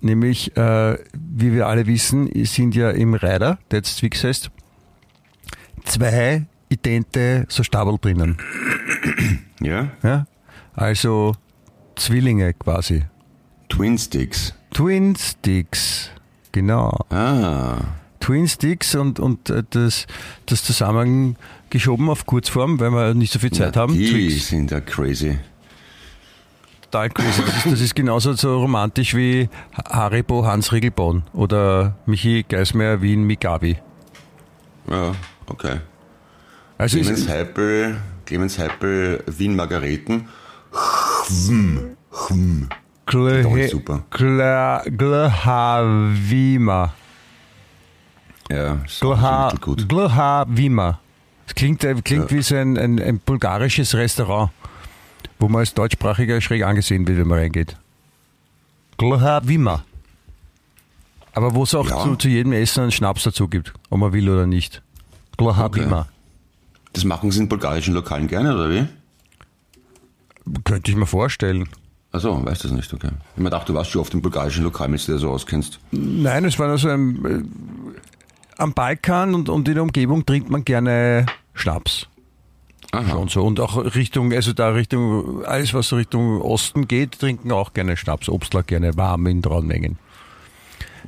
[0.00, 4.50] Nämlich, äh, wie wir alle wissen, sind ja im Rider, der jetzt Twix heißt,
[5.84, 8.38] zwei idente so Stabel drinnen.
[9.60, 9.90] Ja.
[10.02, 10.26] Ja?
[10.74, 11.34] Also
[11.96, 13.04] Zwillinge quasi.
[13.68, 14.54] Twin Sticks.
[14.72, 16.10] Twin Sticks.
[16.52, 16.96] Genau.
[17.10, 17.97] Ah.
[18.20, 20.06] Twin Sticks und, und äh, das,
[20.46, 23.94] das zusammengeschoben auf Kurzform, weil wir nicht so viel Zeit Na, haben.
[23.94, 24.48] Die Twix.
[24.48, 25.38] sind ja crazy.
[26.82, 27.42] Total crazy.
[27.44, 29.48] Das ist, das ist genauso so romantisch wie
[29.88, 33.76] Haribo Hans Riegelborn oder Michi Geismeier Wien Migabi.
[34.90, 35.14] Ja,
[35.46, 35.80] okay.
[36.78, 40.28] Also Clemens ist, Heipel, Clemens Heipel, Wien Margareten.
[43.06, 44.04] Doch, super.
[44.96, 46.94] Glhavima.
[48.50, 49.88] Ja, Glha, gut.
[49.88, 50.98] Glhavima.
[51.46, 54.50] Das klingt, äh, klingt wie so ein, ein, ein bulgarisches Restaurant,
[55.38, 57.76] wo man als Deutschsprachiger schräg angesehen wird, wenn man reingeht.
[58.96, 59.84] Glhavima.
[61.34, 62.02] Aber wo es auch Ja.
[62.02, 64.82] zu, zu jedem Essen einen Schnaps dazu gibt, ob man will oder nicht.
[65.36, 66.08] Glhavima.
[66.94, 68.86] Das machen sie in bulgarischen Lokalen gerne, oder wie?
[70.64, 71.68] Könnte ich mir vorstellen.
[72.10, 73.10] Achso, weißt du das nicht, okay.
[73.36, 75.78] Ich mir dachte, du warst schon oft im bulgarischen Lokal, wenn du dir so auskennst.
[75.92, 77.42] Nein, es war nur so ein, äh,
[78.58, 82.08] am Balkan und, und in der Umgebung trinkt man gerne Schnaps.
[82.92, 83.14] Aha.
[83.14, 83.44] Und so.
[83.44, 88.28] Und auch Richtung, also da Richtung, alles was Richtung Osten geht, trinken auch gerne Schnaps.
[88.28, 89.98] Obstler gerne warm in rauen Mengen.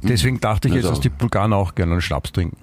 [0.02, 2.56] Deswegen dachte ich jetzt, Also- dass die Bulgaren auch gerne einen Schnaps trinken.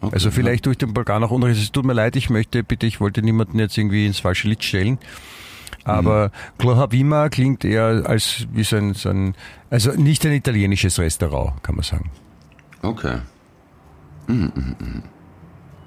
[0.00, 1.60] Okay, Also vielleicht durch den Bulgaren auch Unrecht.
[1.60, 4.62] Es tut mir leid, ich möchte bitte, ich wollte niemanden jetzt irgendwie ins falsche Lied
[4.62, 4.98] stellen.
[5.84, 9.34] Aber Glohavima klingt eher als wie so ein, so ein,
[9.70, 12.10] also nicht ein italienisches Restaurant, kann man sagen.
[12.82, 13.18] Okay.
[14.26, 15.02] Mhm, mhm, mhm.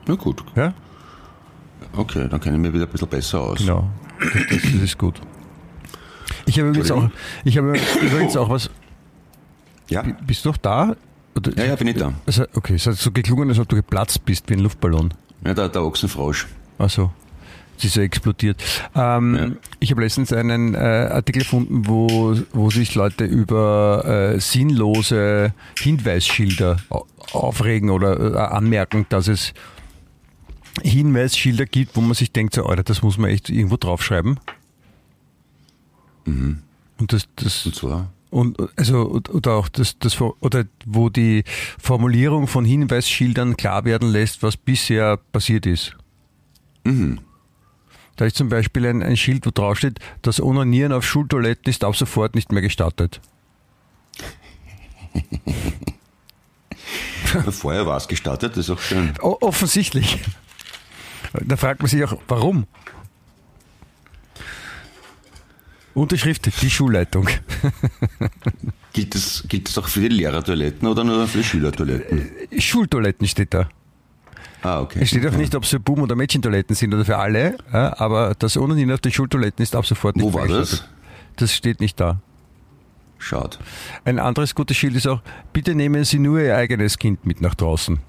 [0.07, 0.73] Na gut, Ja?
[1.95, 3.59] okay, dann kenne ich mich wieder ein bisschen besser aus.
[3.59, 3.89] Genau.
[4.19, 5.21] Das, das, ist gut.
[6.45, 7.09] Ich habe übrigens auch,
[7.43, 8.69] ich habe übrigens auch was.
[9.89, 10.03] Ja?
[10.25, 10.95] Bist du noch da?
[11.35, 12.13] Oder, Ja, ja, bin ich da.
[12.25, 15.13] Also, okay, es hat so geklungen, als ob du geplatzt bist wie ein Luftballon.
[15.45, 16.47] Ja, der, der Ochsenfrosch.
[16.77, 17.11] Also,
[17.77, 18.63] es ist ja explodiert.
[18.95, 19.51] Ähm, Ja.
[19.79, 26.77] Ich habe letztens einen äh, Artikel gefunden, wo, wo sich Leute über äh, sinnlose Hinweisschilder
[26.89, 29.53] au- aufregen oder äh, anmerken, dass es
[30.83, 34.39] Hinweisschilder gibt, wo man sich denkt, so, Alter, das muss man echt irgendwo draufschreiben.
[36.25, 36.61] Und
[37.13, 38.11] das, das, Und zwar?
[38.29, 41.43] und also oder auch das, das oder wo die
[41.79, 45.95] Formulierung von Hinweisschildern klar werden lässt, was bisher passiert ist.
[48.17, 51.95] Da ist zum Beispiel ein, ein Schild, wo draufsteht, das Onanieren auf Schultoiletten ist ab
[51.95, 53.21] sofort nicht mehr gestattet.
[57.51, 59.13] Vorher war es gestartet, das ist auch schön.
[59.21, 60.19] O offensichtlich.
[61.33, 62.65] Da fragt man sich auch, warum?
[65.93, 67.27] Unterschrift, die Schulleitung.
[68.93, 72.31] Gilt das, gilt das auch für die Lehrertoiletten oder nur für die Schülertoiletten?
[72.59, 73.69] Schultoiletten steht da.
[74.63, 74.99] Ah, okay.
[75.01, 77.99] Es steht auch nicht, ob es für Buben- oder Mädchentoiletten sind oder für alle, ja,
[77.99, 80.85] aber das ohnehin auf den Schultoiletten ist ab sofort nicht Wo war das?
[81.35, 82.19] Das steht nicht da.
[83.19, 83.59] Schaut.
[84.05, 85.21] Ein anderes gutes Schild ist auch,
[85.53, 87.99] bitte nehmen Sie nur Ihr eigenes Kind mit nach draußen.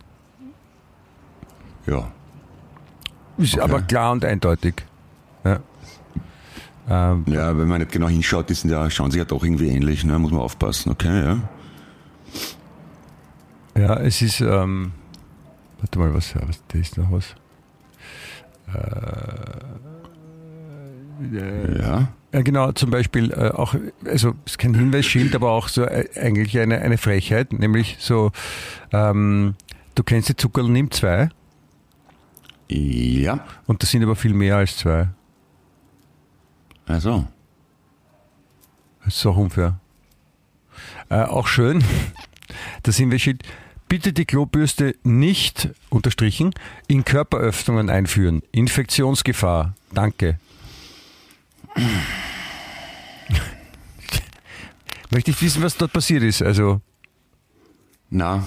[1.86, 2.10] Ja.
[3.38, 4.74] Ist aber klar und eindeutig.
[5.44, 5.60] Ja.
[6.90, 9.68] Ähm, Ja, wenn man nicht genau hinschaut, die sind ja, schauen sich ja doch irgendwie
[9.68, 10.18] ähnlich, ne?
[10.18, 11.38] Muss man aufpassen, okay, ja.
[13.80, 14.92] ja, es ist, ähm,
[15.78, 17.34] warte mal, was, was da ist noch was.
[21.32, 22.08] Ja.
[22.30, 23.74] Ja, genau, zum Beispiel äh, auch,
[24.04, 28.32] also es ist kein Hinweisschild, aber auch so äh, eigentlich eine, eine Frechheit, nämlich so,
[28.92, 29.54] ähm,
[29.94, 31.30] du kennst die Zuckerl, nimm zwei
[32.68, 33.46] Ja.
[33.66, 35.08] und das sind aber viel mehr als zwei.
[36.86, 37.26] Also.
[39.04, 39.80] Das ist auch unfair.
[41.08, 41.82] Äh, auch schön,
[42.82, 43.42] das Hinweisschild,
[43.88, 46.52] bitte die Klobürste nicht, unterstrichen,
[46.86, 48.42] in Körperöffnungen einführen.
[48.52, 49.74] Infektionsgefahr.
[49.92, 50.38] Danke.
[55.10, 56.42] Möchte ich wissen, was dort passiert ist.
[56.42, 56.80] Also,
[58.10, 58.44] Na.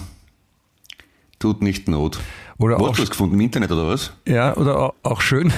[1.38, 2.20] Tut nicht Not.
[2.58, 3.34] Oder Wo auch- hast du das gefunden?
[3.34, 4.12] Im Internet oder was?
[4.28, 5.52] Ja, oder au- auch schön.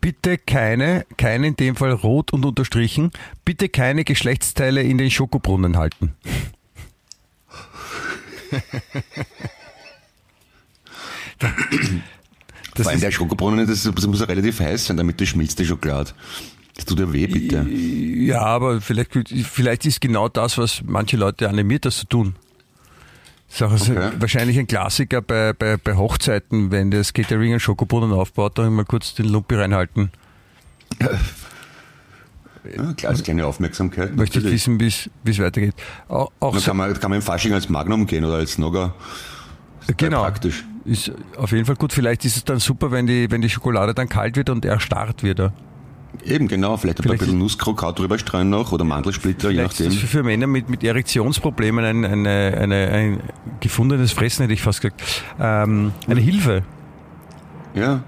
[0.00, 3.10] Bitte keine, keine in dem Fall rot und unterstrichen,
[3.44, 6.14] bitte keine Geschlechtsteile in den Schokobrunnen halten.
[12.74, 15.58] Das Vor allem der Schokobrunnen, das, das muss ja relativ heiß sein, damit das schmilzt
[15.60, 16.10] die Schokolade.
[16.74, 17.64] Das tut ja weh, bitte.
[17.70, 19.12] ja, aber vielleicht,
[19.48, 22.34] vielleicht ist genau das, was manche Leute animiert, das zu tun.
[23.46, 24.10] Das ist auch also Okay.
[24.18, 28.84] wahrscheinlich ein Klassiker bei, bei, bei Hochzeiten, wenn das Catering einen Schokobrunnen aufbaut, dann mal
[28.84, 30.10] kurz den Lumpi reinhalten.
[32.96, 34.16] Klar, als kleine Aufmerksamkeit.
[34.16, 35.74] Möchte ich wissen, wie es- weitergeht.
[36.08, 38.94] Auch, auch kann man, kann man im Fasching als Magnum gehen oder als Nogger.
[39.96, 40.22] genau.
[40.22, 40.64] praktisch.
[40.86, 41.92] Ist auf jeden Fall gut.
[41.92, 45.22] Vielleicht ist es dann super, wenn die, wenn die Schokolade dann kalt wird und erstarrt
[45.22, 45.52] wird.
[46.24, 46.76] Eben, genau.
[46.76, 49.86] Vielleicht, ein Vielleicht bisschen Nusskrokant drüber streuen noch oder Mandelsplitter, je ist nachdem.
[49.86, 53.20] das für, für Männer mit, mit Erektionsproblemen ein, eine, eine, ein
[53.60, 55.02] gefundenes Fressen, hätte ich fast gesagt.
[55.40, 56.62] Ähm, eine Hilfe,
[57.74, 58.02] Ja,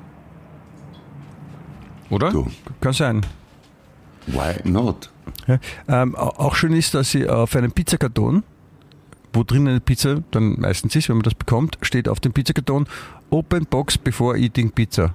[2.10, 2.30] oder?
[2.30, 2.46] Du.
[2.80, 3.22] Kann sein.
[4.26, 5.10] Why not?
[5.46, 5.58] Ja.
[5.88, 8.42] Ähm, au- auch schön ist, dass sie auf einem Pizzakarton,
[9.32, 12.86] wo drinnen eine Pizza dann meistens ist, wenn man das bekommt, steht auf dem Pizzakarton
[13.30, 15.14] Open Box before eating Pizza.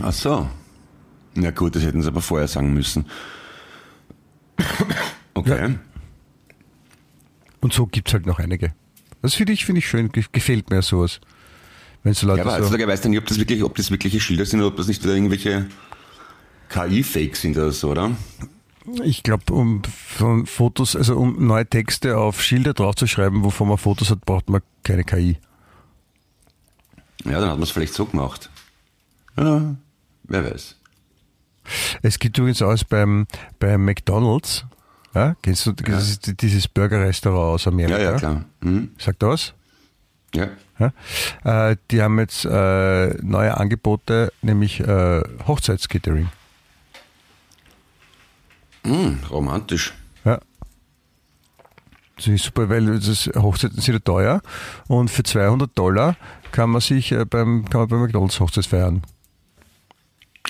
[0.00, 0.48] Ach so.
[1.34, 3.06] Na gut, das hätten sie aber vorher sagen müssen.
[5.34, 5.76] Okay.
[7.60, 8.72] Und so gibt es halt noch einige.
[9.22, 11.20] Das finde ich, finde ich schön, ge- gefällt mir sowas.
[12.02, 13.90] Wenn so Leute Ja, aber so, heutzutage weiß ich nicht, ob das wirklich, ob das
[13.90, 15.66] wirkliche Schilder sind oder ob das nicht wieder irgendwelche
[16.68, 18.12] KI-Fakes sind oder so, oder?
[19.02, 24.10] ich glaube, um von Fotos, also um neue Texte auf Schilder draufzuschreiben, wovon man Fotos
[24.10, 25.38] hat, braucht man keine KI.
[27.24, 28.50] Ja, dann hat man es vielleicht so gemacht.
[29.36, 29.74] Ja,
[30.24, 30.76] wer weiß.
[32.02, 33.26] Es gibt übrigens auch beim,
[33.58, 34.66] beim McDonalds,
[35.14, 37.98] ja, kennst du das ist dieses Burger-Restaurant aus Amerika?
[37.98, 38.44] Ja, ja, klar.
[38.62, 38.90] Hm?
[38.98, 39.54] Sagt was?
[40.34, 40.48] Ja.
[40.78, 41.70] Ja?
[41.70, 46.28] Äh, die haben jetzt äh, neue Angebote, nämlich äh, Hochzeitskatering.
[48.84, 49.94] Hm, romantisch.
[50.24, 50.40] Ja.
[52.16, 54.42] Das ist super, weil das Hochzeiten sind ja teuer
[54.86, 56.16] und für 200 Dollar
[56.52, 59.02] kann man sich äh, beim, kann man beim McDonalds Hochzeit feiern.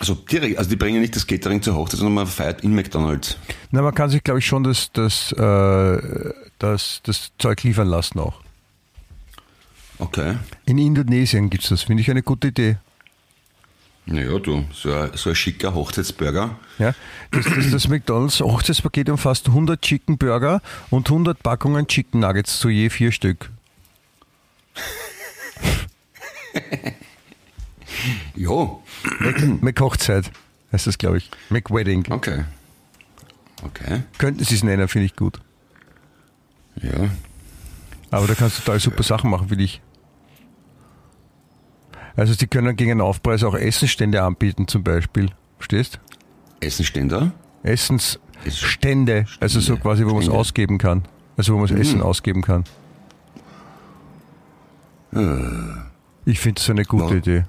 [0.00, 3.38] Also direkt, also die bringen nicht das Catering zur Hochzeit, sondern man feiert in McDonalds.
[3.70, 8.18] Na, man kann sich, glaube ich, schon das, das, äh, das, das Zeug liefern lassen
[8.18, 8.40] auch.
[9.98, 10.36] Okay.
[10.66, 12.76] In Indonesien gibt's das, finde ich eine gute Idee.
[14.06, 16.58] Naja, du, so ein, so ein schicker Hochzeitsburger.
[16.78, 16.94] Ja,
[17.30, 22.68] das, das, das McDonalds Hochzeitspaket umfasst 100 Chicken Burger und 100 Packungen Chicken Nuggets zu
[22.68, 23.50] je vier Stück.
[28.34, 28.82] Jo.
[29.60, 30.30] Mac Hochzeit
[30.72, 31.30] heißt das, glaube ich.
[31.48, 32.04] Mac Wedding.
[32.10, 32.44] Okay.
[33.62, 34.02] Okay.
[34.18, 35.40] Könnten sie es nennen, finde ich gut.
[36.82, 37.08] Ja.
[38.10, 39.80] Aber da kannst du total super Sachen machen, finde ich.
[42.16, 45.30] Also sie können gegen einen Aufpreis auch Essensstände anbieten zum Beispiel.
[45.58, 45.98] Verstehst?
[46.60, 47.32] Essenständer.
[47.62, 50.38] Essensstände, also so quasi, wo man es Stände.
[50.38, 51.02] ausgeben kann.
[51.36, 52.64] Also wo man das Essen ausgeben kann.
[56.24, 57.18] Ich finde es eine gute Ja.
[57.18, 57.44] Idee.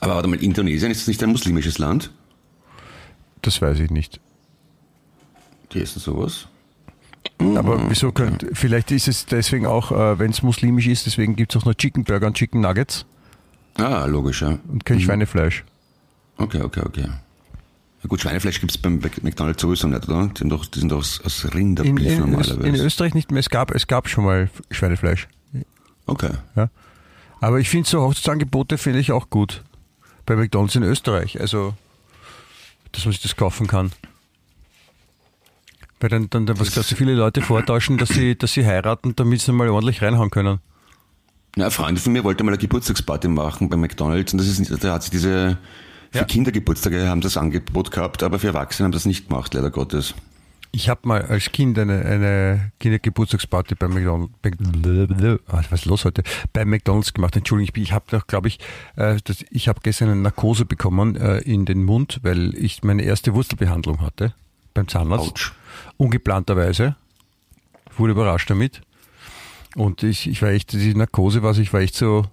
[0.00, 2.12] Aber warte mal, Indonesien, ist das nicht ein muslimisches Land?
[3.42, 4.20] Das weiß ich nicht.
[5.72, 6.46] Die essen sowas?
[7.38, 11.54] Aber wieso könnte, vielleicht ist es deswegen auch, äh, wenn es muslimisch ist, deswegen gibt
[11.54, 13.06] es auch noch Chicken Burger und Chicken Nuggets
[13.78, 14.58] Ah, logisch, ja.
[14.68, 15.64] und kein Schweinefleisch.
[16.36, 17.06] Okay, okay, okay.
[18.02, 20.28] Ja gut, Schweinefleisch gibt es beim McDonalds sowieso nicht, oder?
[20.28, 22.68] Die sind doch, die sind doch aus, aus In, Rinderbeef in, normalerweise.
[22.68, 23.40] in Österreich nicht mehr.
[23.40, 25.28] Es gab, es gab schon mal Schweinefleisch.
[26.06, 26.30] okay.
[26.54, 26.70] Ja.
[27.40, 29.62] Aber ich finde so Hochzeitsangebote finde ich auch gut.
[30.26, 31.40] Bei McDonalds in Österreich.
[31.40, 31.74] Also,
[32.92, 33.92] dass man sich das kaufen kann.
[36.00, 39.16] Weil dann, dann, dann was gerade so viele Leute vortauschen, dass sie, dass sie heiraten,
[39.16, 40.60] damit sie mal ordentlich reinhauen können.
[41.56, 44.58] Ja, eine Freundin von mir wollte mal eine Geburtstagsparty machen bei McDonalds und das ist
[44.60, 45.58] nicht, da hat sie diese,
[46.12, 46.24] für Ja.
[46.24, 50.14] Kindergeburtstage haben das Angebot gehabt, aber für Erwachsene haben das nicht gemacht, leider Gottes.
[50.70, 56.04] Ich habe mal als Kind eine, eine Kindergeburtstagsparty bei McDonald's, Mc- Ah, was ist los
[56.04, 56.22] heute?
[56.52, 57.34] Bei McDonald's gemacht.
[57.36, 58.58] Entschuldigung, ich, habe doch, glaube ich,
[58.96, 59.16] äh,
[59.50, 64.02] ich habe gestern eine Narkose bekommen äh, in den Mund, weil ich meine erste Wurzelbehandlung
[64.02, 64.34] hatte
[64.74, 65.30] beim Zahnarzt.
[65.30, 65.52] Autsch.
[65.96, 66.96] Ungeplanterweise.
[67.90, 68.82] Ich wurde überrascht damit.
[69.76, 72.24] Und ich, ich war echt, die Narkose war, ich war echt so.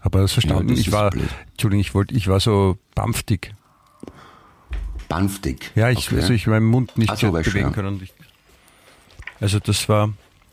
[0.00, 0.68] Habe das verstanden?
[0.68, 1.28] das ich war, blöd.
[1.52, 3.54] Entschuldigung, ich wollte, ich war so bampftig.
[5.08, 5.70] Banftig.
[5.74, 6.16] Ja, ich, Okay.
[6.16, 7.70] also ich meinen Mund nicht so, bewegen ja.
[7.70, 8.00] können.
[8.02, 8.12] Ich,
[9.40, 10.12] also das war,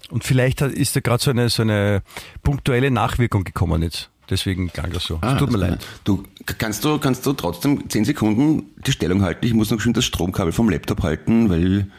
[0.09, 2.03] und vielleicht hat, ist da gerade so eine, so eine
[2.43, 4.09] punktuelle Nachwirkung gekommen jetzt.
[4.29, 5.17] Deswegen klang das so.
[5.21, 5.85] Ah, tut mir das- leid.
[6.03, 9.43] Du, kannst du, kannst du trotzdem 10 Sekunden die Stellung halten?
[9.45, 11.89] Ich muss noch schön das Stromkabel vom Laptop halten, weil,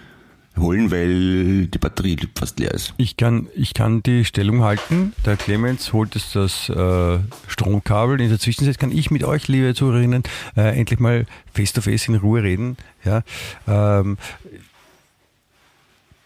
[0.56, 2.94] holen, weil die Batterie fast leer ist.
[2.96, 5.14] Ich kann, ich kann die Stellung halten.
[5.24, 8.20] Der Clemens holt jetzt das äh, Stromkabel.
[8.20, 10.22] In der Zwischenzeit kann ich mit euch, liebe Zuhörerinnen,
[10.56, 12.76] äh, endlich mal face to face in Ruhe reden.
[13.04, 13.22] Ja,
[13.66, 14.18] ähm,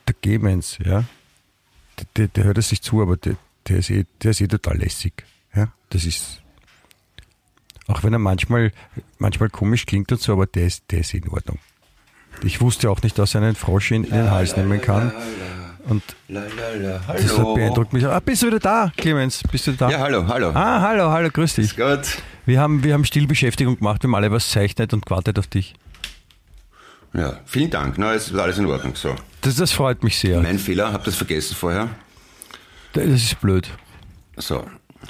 [0.07, 1.05] der Clemens, ja,
[1.99, 3.37] der, der, der hört es sich zu, aber der,
[3.69, 5.25] der, ist eh, der ist eh total lässig.
[5.55, 6.43] Ja, das ist,
[7.87, 8.73] auch wenn er manchmal,
[9.19, 11.59] manchmal komisch klingt und so, aber der ist, der ist in Ordnung.
[12.43, 15.13] Ich wusste auch nicht, dass er einen Frosch in, in den Hals nehmen kann.
[15.87, 18.07] Und das hat beeindruckt mich.
[18.07, 19.43] Ah, bist du wieder da, Clemens?
[19.51, 19.91] Bist du da?
[19.91, 20.51] Ja, hallo, hallo.
[20.55, 21.77] Ah, hallo, hallo, grüß dich.
[21.77, 22.19] Gut.
[22.47, 25.75] Wir haben, wir haben Stillbeschäftigung gemacht, wir haben alle was zeichnet und gewartet auf dich.
[27.13, 27.97] Ja, vielen Dank.
[27.97, 28.97] Na, es ist alles in Ordnung.
[28.97, 29.15] So.
[29.43, 30.41] Das, das freut mich sehr.
[30.41, 31.89] Mein Fehler, hab das vergessen vorher.
[32.93, 33.69] Das ist blöd.
[34.37, 34.65] So.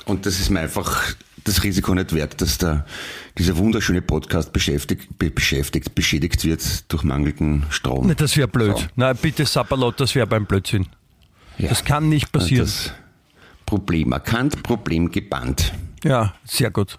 [0.04, 1.14] Und das ist mir einfach
[1.44, 2.84] das Risiko nicht wert, dass da
[3.38, 8.06] dieser wunderschöne Podcast beschäftigt, be beschäftigt, beschädigt wird durch mangelnden Strom.
[8.08, 8.76] Na, Das wäre blöd.
[8.76, 8.84] So.
[8.96, 10.86] Na, bitte Sapperlot, das wäre beim Blödsinn.
[11.58, 11.68] Ja.
[11.68, 12.66] Das kann nicht passieren.
[12.66, 12.92] Das
[13.66, 15.72] Problem erkannt, Problem gebannt.
[16.02, 16.96] Ja, sehr gut.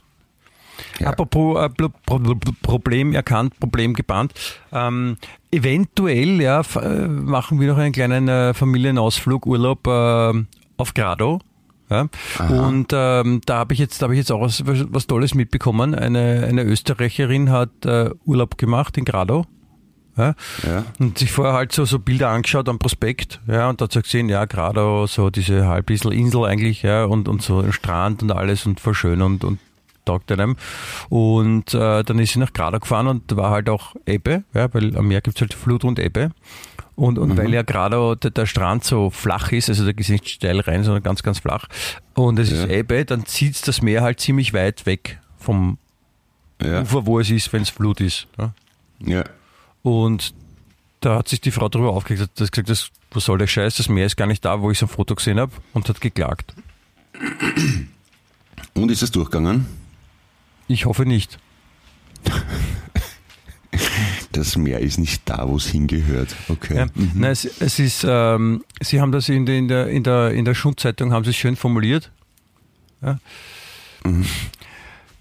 [1.00, 1.08] Ja.
[1.08, 2.20] Apropos äh, Pro Pro
[2.62, 4.34] Problem erkannt, Problem gebannt.
[4.72, 5.18] Ähm,
[5.52, 10.34] eventuell ja, äh, machen wir noch einen kleinen äh, Familienausflug, Urlaub äh,
[10.78, 11.40] auf Grado.
[11.90, 12.08] Ja?
[12.50, 15.94] Und ähm, da habe ich jetzt, da habe ich jetzt auch was, was, Tolles mitbekommen.
[15.94, 19.46] Eine, eine Österreicherin hat äh, Urlaub gemacht in Grado.
[20.18, 20.34] Ja?
[20.66, 20.86] Ja.
[21.00, 24.02] Und sich vorher halt so, so Bilder angeschaut am Prospekt, ja, und da hat sie
[24.02, 28.32] gesehen, ja, Grado, so diese halbinsel Insel eigentlich, ja, und, und so ein Strand und
[28.32, 29.60] alles und voll schön und, und
[30.06, 30.56] taugt einem.
[31.10, 34.74] Und äh, dann ist sie nach Grado gefahren und da war halt auch Ebbe, ja,
[34.74, 36.32] weil am Meer gibt's halt Flut und Ebbe.
[36.96, 40.30] Und, und weil ja Grado der, der Strand so flach ist, also da geht nicht
[40.30, 41.68] steil rein, sondern ganz, ganz flach,
[42.14, 42.70] und es ist Ja.
[42.70, 45.78] Ebbe, dann zieht's das Meer halt ziemlich weit weg vom
[46.62, 46.84] Ja.
[46.84, 48.28] Ufer, wo es ist, wenn es Flut ist.
[48.38, 48.54] Ja.
[49.06, 49.24] ja.
[49.84, 50.34] Und
[51.02, 53.90] da hat sich die Frau darüber aufgeregt, hat gesagt, das, was soll der Scheiß, das
[53.90, 56.56] Meer ist gar nicht da, wo ich so ein Foto gesehen habe und hat geklagt.
[58.74, 59.66] Und ist es durchgegangen?
[60.68, 61.38] Ich hoffe nicht.
[64.32, 66.36] Das Meer ist nicht da, wo es hingehört.
[66.50, 66.78] Okay.
[66.78, 66.86] Ja.
[67.14, 70.46] Nein, es, es ist, ähm, Sie haben das in der, in der, in der, in
[70.46, 72.12] der Schundzeitung, haben Sie es schön formuliert.
[73.02, 73.20] Ja.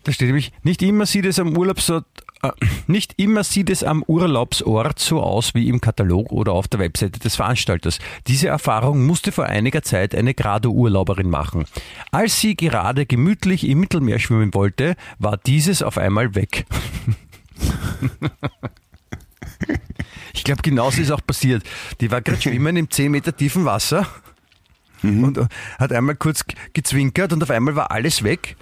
[0.04, 2.04] Da steht nämlich, nicht immer sieht es am Urlaubsort,
[2.42, 2.50] äh,
[2.86, 7.18] nicht immer sieht es am Urlaubsort so aus wie im Katalog oder auf der Webseite
[7.18, 7.98] des Veranstalters.
[8.26, 11.64] Diese Erfahrung musste vor einiger Zeit eine Grado-Urlauberin machen.
[12.10, 16.66] Als sie gerade gemütlich im Mittelmeer schwimmen wollte, war dieses auf einmal weg.
[20.34, 21.62] Ich glaube, genauso ist auch passiert.
[22.00, 24.06] Die war gerade schwimmen im 10 Meter tiefen Wasser
[25.02, 25.46] und äh,
[25.78, 28.56] hat einmal kurz gezwinkert und auf einmal war alles weg.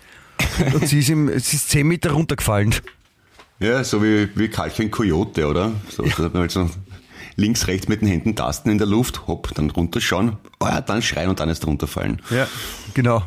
[0.59, 2.75] Und, und sie, ist im, sie ist 10 Meter runtergefallen.
[3.59, 5.73] Ja, so wie, wie Kalchen Coyote, oder?
[5.89, 6.69] So, so, hat man halt so
[7.37, 11.03] links, rechts mit den Händen tasten in der Luft, hopp, dann runterschauen, oh ja, dann
[11.03, 12.21] schreien und dann erst runterfallen.
[12.31, 12.47] Ja,
[12.95, 13.25] genau.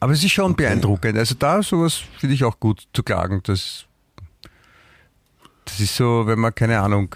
[0.00, 1.18] Aber es ist schon beeindruckend.
[1.18, 3.42] Also da sowas finde ich auch gut zu klagen.
[3.44, 3.84] Das,
[5.66, 7.14] das ist so, wenn man, keine Ahnung,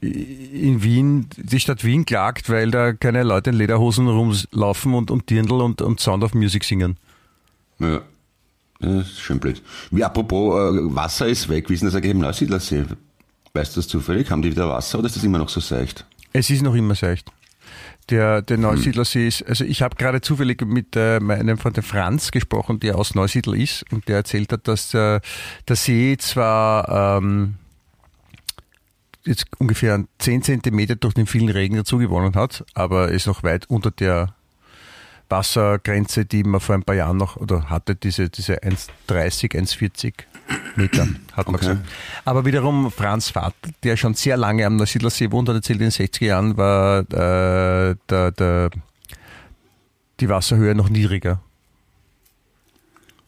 [0.00, 5.30] in Wien, die Stadt Wien klagt, weil da keine Leute in Lederhosen rumlaufen und, und
[5.30, 6.98] Dirndl und, und Sound of Music singen.
[7.78, 8.02] Ja.
[8.80, 9.62] Das ist schön blöd.
[9.90, 12.84] Wie apropos, äh, Wasser ist weg, wie ist denn das eigentlich im Neusiedlersee?
[13.54, 14.30] Weißt du das zufällig?
[14.30, 16.04] Haben die wieder Wasser oder ist das immer noch so seicht?
[16.32, 17.30] Es ist noch immer seicht.
[18.10, 22.78] Der, der Neusiedlersee ist, also ich habe gerade zufällig mit äh, meinem Freund Franz gesprochen,
[22.80, 25.20] der aus Neusiedl ist und der erzählt hat, dass äh,
[25.66, 27.54] der See zwar ähm,
[29.24, 33.70] jetzt ungefähr 10 Zentimeter durch den vielen Regen dazu gewonnen hat, aber ist noch weit
[33.70, 34.34] unter der
[35.30, 40.12] Wassergrenze, die man vor ein paar Jahren noch oder hatte, diese, diese 1,30, 1,40
[40.76, 41.66] Meter, hat man Okay.
[41.68, 41.88] gesagt.
[42.24, 45.92] Aber wiederum Franz Vater, der schon sehr lange am Neusiedlersee wohnt, hat erzählt, in den
[45.92, 48.70] 60er Jahren war äh, der, der,
[50.20, 51.40] die Wasserhöhe noch niedriger.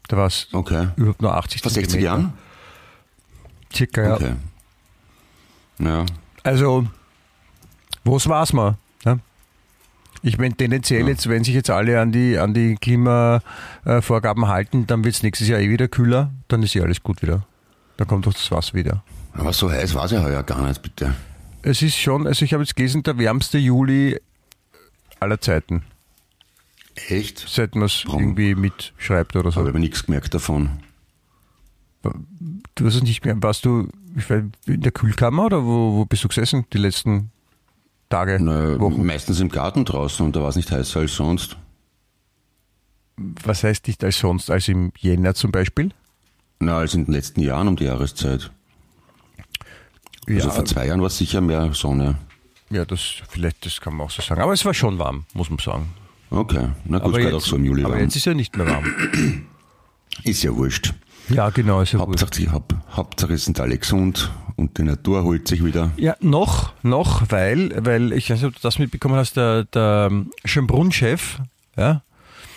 [0.08, 0.88] Da war es Okay.
[0.96, 2.04] überhaupt nur 80 Vor 60 Zentimeter.
[2.16, 2.32] Jahren?
[3.74, 4.14] Circa, ja.
[4.14, 4.34] Okay.
[5.78, 6.06] Ja.
[6.42, 6.86] Also,
[8.04, 8.76] was war's mal?
[10.26, 11.06] Ich meine, tendenziell Ja.
[11.08, 15.46] jetzt, wenn sich jetzt alle an die, an die Klimavorgaben halten, dann wird es nächstes
[15.46, 17.46] Jahr eh wieder kühler, dann ist ja alles gut wieder.
[17.96, 19.04] Dann kommt doch das Wasser wieder.
[19.34, 21.14] Aber so heiß war es ja heuer gar nicht, bitte.
[21.62, 24.18] Es ist schon, also ich habe jetzt gelesen, der wärmste Juli
[25.20, 25.82] aller Zeiten,
[27.08, 27.44] Echt?
[27.48, 29.60] seit man es irgendwie mitschreibt oder so.
[29.60, 30.70] Habe aber nichts gemerkt davon.
[32.74, 33.88] Du hast es nicht mehr, warst du
[34.66, 37.30] in der Kühlkammer oder wo, wo bist du gesessen die letzten
[38.08, 39.04] Tage, Na, Wochen?
[39.04, 41.56] meistens im Garten draußen und da war es nicht heißer als sonst.
[43.16, 45.90] Was heißt nicht als sonst, als im Jänner zum Beispiel?
[46.60, 48.50] Na, als in den letzten Jahren um die Jahreszeit.
[50.28, 52.18] Also vor zwei Jahren war es sicher mehr Sonne.
[52.70, 54.40] Ja, das vielleicht, das kann man auch so sagen.
[54.40, 55.88] Aber es war schon warm, muss man sagen.
[56.30, 58.02] Okay, na gut, aber gerade auch so im Juli aber warm.
[58.02, 58.84] jetzt ist ja nicht mehr warm.
[60.24, 60.92] Ist ja wurscht.
[61.28, 61.98] Ja, genau, ist ja.
[61.98, 65.90] Hauptsache, die- Haupt, Hauptsache sind alle gesund und die Natur holt sich wieder.
[65.96, 70.10] Ja, noch, noch, weil, weil, ich weiß nicht, ob du das mitbekommen hast, der, der
[70.44, 71.38] Schönbrunn-Chef,
[71.76, 72.02] ja,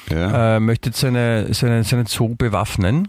[0.10, 0.56] Ja.
[0.56, 3.08] äh, möchte seine, seine, seinen Zoo bewaffnen.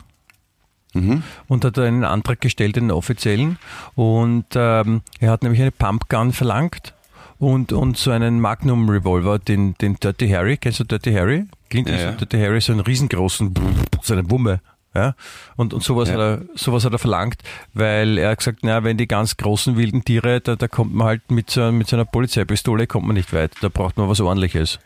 [0.93, 1.23] Mhm.
[1.47, 3.59] Und hat einen Antrag gestellt, den offiziellen.
[3.95, 6.95] Und ähm, er hat nämlich eine Pumpgun verlangt
[7.39, 10.57] und, und so einen Magnum Revolver, den, den Dirty Harry.
[10.57, 11.45] Kennst du Dirty Harry?
[11.69, 12.11] Klingt Ja, so ja.
[12.13, 13.55] Dirty Harry, so einen riesengroßen,
[14.03, 14.61] so eine Wumme.
[14.95, 15.15] Ja?
[15.57, 16.15] Und, und sowas, Ja.
[16.15, 17.37] hat er, sowas hat er verlangt,
[17.75, 21.07] weil er hat gesagt, na, wenn die ganz großen wilden Tiere, da, da kommt man
[21.07, 23.53] halt mit so, mit so einer Polizeipistole kommt man nicht weit.
[23.61, 24.79] Da braucht man was ordentliches.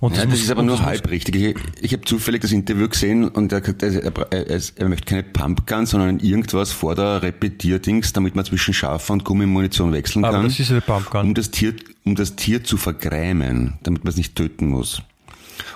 [0.00, 1.36] Und Ja, das muss- ist aber nur das halb richtig.
[1.36, 5.22] Ich, ich habe zufällig das Interview gesehen und er, er, er, er, er möchte keine
[5.22, 10.44] Pumpgun, sondern irgendwas vor der Repetierdings, damit man zwischen scharfer und Gummimunition wechseln Aber kann.
[10.46, 11.26] das ist eine Pumpgun.
[11.28, 11.74] um das Tier,
[12.04, 15.02] um das Tier zu vergrämen, damit man es nicht töten muss.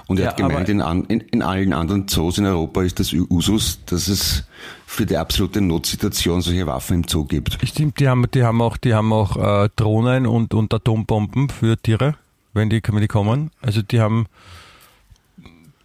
[0.06, 2.98] Und er Ja, hat gemeint, in, an, in, in allen anderen Zoos in Europa ist
[3.00, 4.44] das Usus, dass es
[4.86, 7.58] für die absolute Notsituation solche Waffen im Zoo gibt.
[7.64, 11.76] Stimmt, die haben, die haben auch, die haben auch äh, Drohnen und, und Atombomben für
[11.76, 12.14] Tiere,
[12.54, 13.50] wenn die, wenn die kommen.
[13.62, 14.26] Also die haben,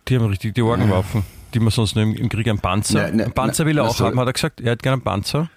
[0.07, 1.23] die haben richtig die Orgenwaffen,
[1.53, 3.09] die man sonst nur im, im Krieg ein Panzer.
[3.09, 4.61] Na, na, ein Panzer will er na, auch haben, hat er gesagt.
[4.61, 5.49] Er hat gerne einen Panzer.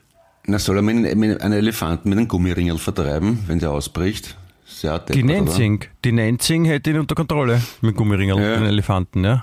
[0.47, 4.37] Na, soll er mit, einem- mit einem Elefanten mit einem Gummiringel vertreiben, wenn der ausbricht?
[4.65, 5.35] Sehr Die deppert, oder?
[5.45, 8.57] Nenzing, die Nenzing hätte ihn unter Kontrolle mit Gummiringel, Ja.
[8.57, 9.43] den Elefanten, ja.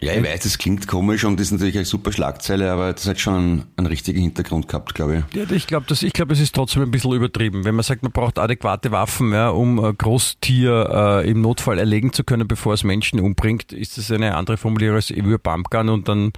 [0.00, 3.18] Ja, ich weiß, das klingt komisch und ist natürlich eine super Schlagzeile, aber das hat
[3.18, 5.36] schon einen, einen richtigen Hintergrund gehabt, glaube ich.
[5.36, 7.64] Ja, ich glaube, ich glaube, es ist trotzdem ein bisschen übertrieben.
[7.64, 12.12] Wenn man sagt, man braucht adäquate Waffen, ja, um ein Großtier äh, im Notfall erlegen
[12.12, 16.06] zu können, bevor es Menschen umbringt, ist das eine andere Formulierung als über Pumpgun und
[16.08, 16.32] dann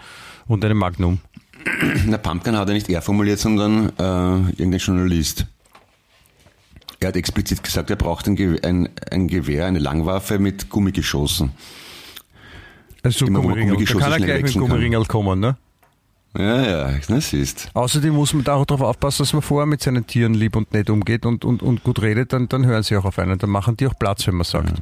[0.46, 1.18] und eine Magnum.
[2.06, 5.44] Na, Pumpkin hat er nicht er formuliert, sondern äh, irgendein Journalist.
[7.00, 11.52] Er hat explizit gesagt, er braucht ein, Gewehr, ein, ein Gewehr, eine Langwaffe mit Gummigeschossen.
[13.02, 13.84] Also Immer, Gummiringel.
[13.84, 14.52] Da kann er gleich mit.
[14.52, 15.56] Gummiringel kommen, ne?
[16.36, 17.70] Ja, ja, das ist.
[17.74, 20.72] Außerdem muss man da auch darauf aufpassen, dass man vorher mit seinen Tieren lieb und
[20.72, 23.38] nett umgeht und, und, und gut redet, dann, dann hören sie auch auf einen.
[23.38, 24.80] Dann machen die auch Platz, wenn man sagt.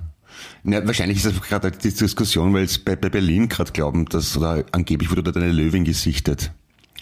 [0.65, 4.37] Ja, wahrscheinlich ist das gerade die Diskussion, weil es bei, bei Berlin gerade glauben, dass
[4.37, 6.51] oder angeblich wurde dort eine Löwin gesichtet.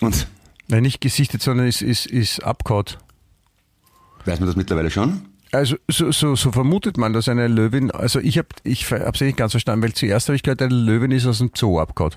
[0.01, 0.29] Und
[0.69, 2.99] Nein, nicht gesichtet, sondern ist, ist, ist abgehaut.
[4.27, 5.22] Weiß man das mittlerweile schon?
[5.53, 9.37] Also so, so, so vermutet man, dass eine Löwin, also ich habe ich hab's nicht
[9.37, 12.14] ganz verstanden, weil zuerst habe ich gehört, eine Löwin ist aus dem Zoo abgehauen.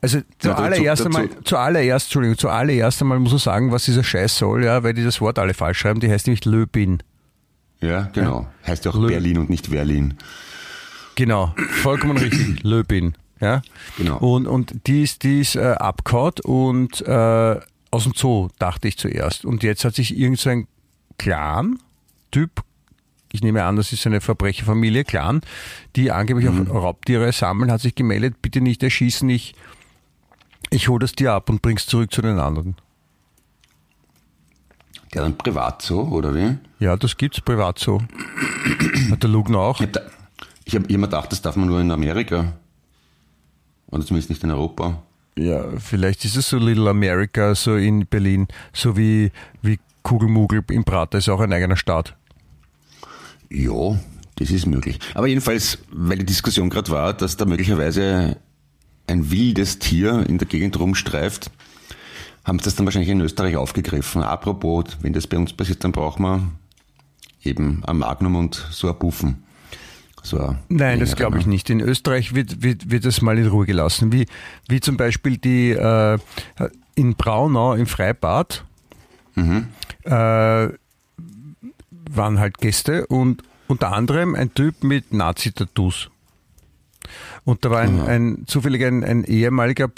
[0.00, 4.82] Also zuallererst einmal, zuallererst, Entschuldigung, zuallererst einmal muss man sagen, was dieser Scheiß soll, ja,
[4.82, 7.02] weil die das Wort alle falsch schreiben, die heißt nämlich Löbin.
[7.80, 8.48] Ja, genau.
[8.66, 10.14] Heißt ja auch Lö- Berlin und nicht Berlin.
[11.14, 13.14] Genau, vollkommen richtig, Löbin.
[13.40, 13.62] Ja?
[13.98, 14.18] Genau.
[14.18, 18.98] Und, und die ist, die ist äh, abgehauen und äh, aus dem Zoo, dachte ich
[18.98, 19.44] zuerst.
[19.44, 20.66] Und jetzt hat sich irgend so ein
[21.22, 22.62] Clan-Typ,
[23.32, 25.40] ich nehme an, das ist eine Verbrecherfamilie, Clan,
[25.96, 26.70] die angeblich Mhm.
[26.70, 29.54] auch Raubtiere sammeln, hat sich gemeldet, bitte nicht erschießen, ich,
[30.70, 32.74] ich hole das Tier ab und bring's zurück zu den anderen.
[35.14, 36.56] Der dann privat so, oder wie?
[36.80, 38.02] Ja, das gibt's privat so.
[39.10, 39.80] Hat der Lugner auch.
[39.80, 40.10] Ich habe
[40.64, 42.54] ich hab immer gedacht, das darf man nur in Amerika.
[43.88, 45.02] Oder zumindest nicht in Europa.
[45.36, 50.84] Ja, vielleicht ist es so Little America, so in Berlin, so wie, wie Kugelmugel im
[50.84, 52.16] Prater ist auch ein eigener Staat.
[53.50, 53.98] Ja,
[54.36, 54.98] Das ist möglich.
[55.14, 58.38] Aber jedenfalls, weil die Diskussion gerade war, dass da möglicherweise
[59.06, 61.50] ein wildes Tier in der Gegend rumstreift,
[62.44, 64.22] haben sie das dann wahrscheinlich in Österreich aufgegriffen.
[64.22, 66.48] Apropos, wenn das bei uns passiert, dann brauchen wir
[67.44, 69.44] eben ein Magnum und so ein Buffen.
[70.22, 71.68] So ein Nein, das glaube ich nicht.
[71.68, 74.12] In Österreich wird, wird, wird das mal in Ruhe gelassen.
[74.12, 74.26] Wie,
[74.68, 76.18] wie zum Beispiel die äh,
[76.94, 78.64] in Braunau im Freibad
[80.04, 80.68] äh,
[82.10, 86.10] waren halt Gäste und unter anderem ein Typ mit Nazi-Tattoos.
[87.44, 89.88] Und da war ein, ein zufällig ein, ein ehemaliger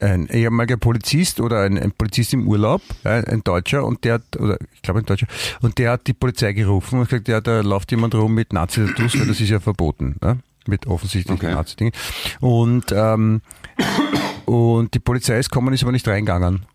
[0.00, 4.36] ein ehemaliger Polizist oder ein, ein Polizist im Urlaub, ja, ein Deutscher, und der hat,
[4.38, 5.26] oder ich glaube ein Deutscher,
[5.62, 9.18] und der hat die Polizei gerufen und gesagt, ja, da läuft jemand rum mit Nazi-Tattoos,
[9.18, 10.38] weil das ist ja verboten, ne?
[10.66, 11.54] mit offensichtlichen Okay.
[11.54, 11.92] Nazi-Dingen.
[12.40, 13.40] Und, ähm,
[14.44, 16.66] und die Polizei ist gekommen, ist aber nicht reingegangen.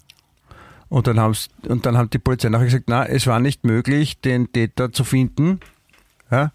[0.94, 4.22] Und dann, haben's, und dann haben die Polizei nachher gesagt, na, es war nicht möglich,
[4.22, 5.60] den Täter zu finden.
[6.30, 6.52] Ja?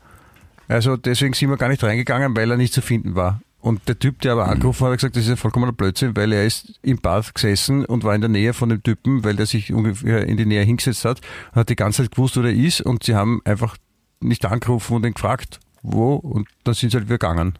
[0.68, 3.40] Also deswegen sind wir gar nicht reingegangen, weil er nicht zu finden war.
[3.60, 6.32] Und der Typ, der aber angerufen hat, hat gesagt, das ist ja vollkommener Blödsinn, weil
[6.32, 9.46] er ist im Bad gesessen und war in der Nähe von dem Typen, weil der
[9.46, 11.20] sich ungefähr in die Nähe hingesetzt hat
[11.50, 13.76] und hat die ganze Zeit gewusst, wo der ist und sie haben einfach
[14.20, 17.58] nicht angerufen und ihn gefragt, wo und dann sind sie halt wieder gegangen.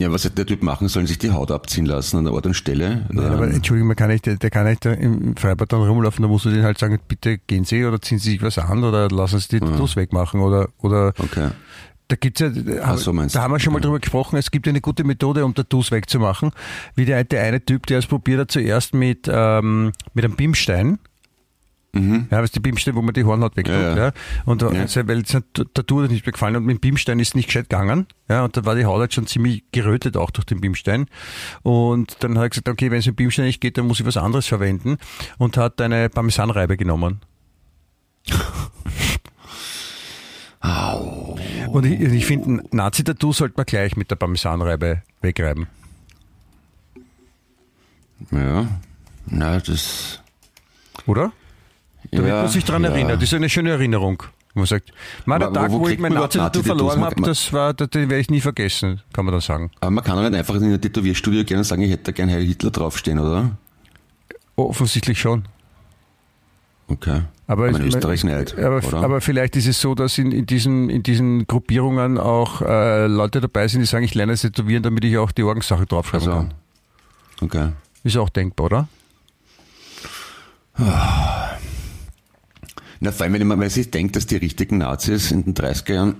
[0.00, 1.08] Ja, was hat der Typ machen sollen?
[1.08, 3.08] Sich die Haut abziehen lassen an der Ort und Stelle?
[3.12, 6.44] Ja, aber Entschuldigung, man kann nicht, der, kann nicht im Freibad dann rumlaufen, da musst
[6.44, 9.40] du denen halt sagen, bitte gehen Sie oder ziehen Sie sich was an oder lassen
[9.40, 11.48] Sie die Tattoos wegmachen oder, oder Okay.
[12.06, 13.40] da gibt's ja, da, so da du.
[13.40, 16.52] haben wir schon mal drüber gesprochen, es gibt eine gute Methode, um Tattoos wegzumachen,
[16.94, 21.00] wie der, der eine Typ, der es probiert hat zuerst mit, ähm, mit einem Bimstein,
[21.94, 23.74] Ja, was die Bimstein, wo man die Hornhaut wegtut.
[23.74, 23.96] Ja, Mhm.
[23.96, 24.12] Ja, ja.
[24.44, 24.70] Und Ja.
[24.72, 25.08] ja.
[25.08, 28.06] weil es Tattoo hat nicht mehr gefallen und mit dem Bimstein ist nicht gescheit gegangen.
[28.28, 31.06] Ja, und da war die Haut halt schon ziemlich gerötet auch durch den Bimstein.
[31.62, 34.06] Und dann hat er gesagt, okay, wenn es mit Bimstein nicht geht, dann muss ich
[34.06, 34.98] was anderes verwenden.
[35.38, 37.20] Und hat eine Parmesanreibe genommen.
[41.68, 45.66] Und ich, ich finde, ein Nazi-Tattoo sollte man gleich mit der Parmesanreibe wegreiben.
[48.30, 48.66] Ja.
[49.26, 50.20] Na, das.
[51.06, 51.32] Oder?
[52.10, 52.90] Damit ja, man sich daran ja.
[52.90, 53.16] erinnert.
[53.16, 54.22] Das ist eine schöne Erinnerung.
[54.54, 54.92] Man sagt,
[55.24, 58.10] man, der Aber Tag, wo wo, ich mein Nazi-Tattoo verloren habe, das war, das, den
[58.10, 59.70] werde ich nie vergessen, kann man dann sagen.
[59.80, 62.28] Aber man kann doch nicht einfach in ein Tätowierstudio und sagen, ich hätte da gern
[62.30, 63.50] Heil Hitler draufstehen, oder?
[64.56, 65.44] Offensichtlich schon.
[66.88, 67.22] Okay.
[67.46, 70.90] Aber, in ich- Österreich nicht, aber, aber vielleicht ist es so, dass in, in, diesen,
[70.90, 75.04] in diesen Gruppierungen auch äh, Leute dabei sind, die sagen, ich lerne das Tätowieren, damit
[75.04, 76.54] ich auch die Orgensache draufschreiben Also, kann.
[77.42, 77.68] okay.
[78.02, 78.88] Ist auch denkbar, oder?
[83.00, 86.16] Na, vor allem, wenn man, sich denkt, dass die richtigen Nazis in den 30er Jahren,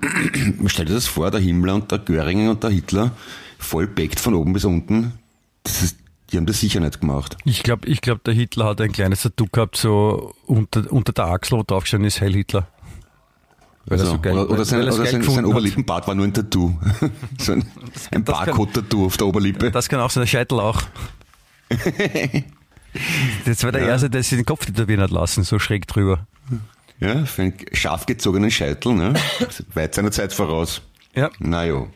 [0.58, 3.12] man stellt sich das vor, der Himmler und der Göring und der Hitler,
[3.58, 5.12] voll backt von oben bis unten,
[5.64, 5.98] das ist,
[6.30, 7.36] die haben das sicher nicht gemacht.
[7.44, 11.26] Ich glaube, ich glaub, der Hitler hat ein kleines Tattoo gehabt, so unter, unter der
[11.26, 12.68] Achsel, wo draufgestanden ist Heil Hitler.
[13.86, 15.44] Er Also, so geil- oder oder, sein, er oder sein, sein.
[15.46, 16.78] Oberlippenbart war nur ein Tattoo.
[17.38, 17.64] so ein,
[18.12, 19.70] ein das Barcode-Tattoo auf der Oberlippe.
[19.70, 20.82] Das kann auch sein, der Scheitel auch.
[23.44, 26.26] Das war der Erste, der sich den Kopf tätowieren hat lassen, so schräg drüber.
[27.00, 29.14] Ja, für einen scharf gezogenen Scheitel, ne?
[29.74, 30.82] Weit seiner Zeit voraus.
[31.14, 31.30] Ja.
[31.38, 31.88] Na jo.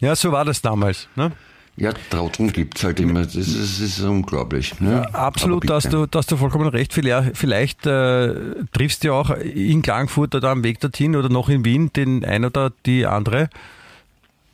[0.00, 1.08] Ja, so war das damals.
[1.16, 1.32] Ne?
[1.76, 3.22] Ja, Trauteln gibt's halt immer.
[3.22, 4.80] Das ist, das ist unglaublich.
[4.80, 5.06] Ne?
[5.14, 5.96] Absolut, Aber da hast bitte.
[5.96, 6.92] du, da hast du vollkommen recht.
[6.92, 8.34] Vielleicht, vielleicht äh,
[8.72, 12.24] triffst du ja auch in Klagenfurt oder am Weg dorthin oder noch in Wien den
[12.24, 13.48] ein oder die andere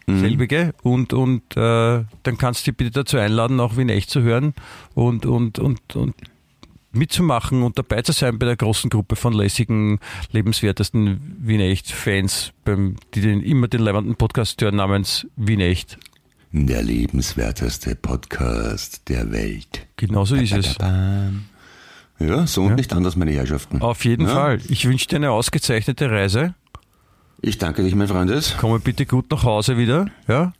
[0.06, 0.20] Mhm.
[0.20, 4.20] selbige und, und äh, dann kannst du dich bitte dazu einladen, auch Wien echt zu
[4.20, 4.52] hören
[4.92, 6.14] und, und, und, und
[6.96, 10.00] mitzumachen und dabei zu sein bei der großen Gruppe von lässigen,
[10.32, 15.98] lebenswertesten Wien echt Fans, beim, die den, immer den leibenden Podcast hören namens Wien echt.
[16.52, 19.86] Der lebenswerteste Podcast der Welt.
[19.96, 20.76] Genauso ist es.
[22.20, 23.82] Ja, so und nicht anders, meine Herrschaften.
[23.82, 24.34] Auf jeden ja?
[24.34, 24.60] Fall.
[24.68, 26.54] Ich wünsche dir eine ausgezeichnete Reise.
[27.40, 28.56] Ich danke dich, mein Freundes.
[28.56, 30.52] Komme bitte gut nach Hause wieder, ja,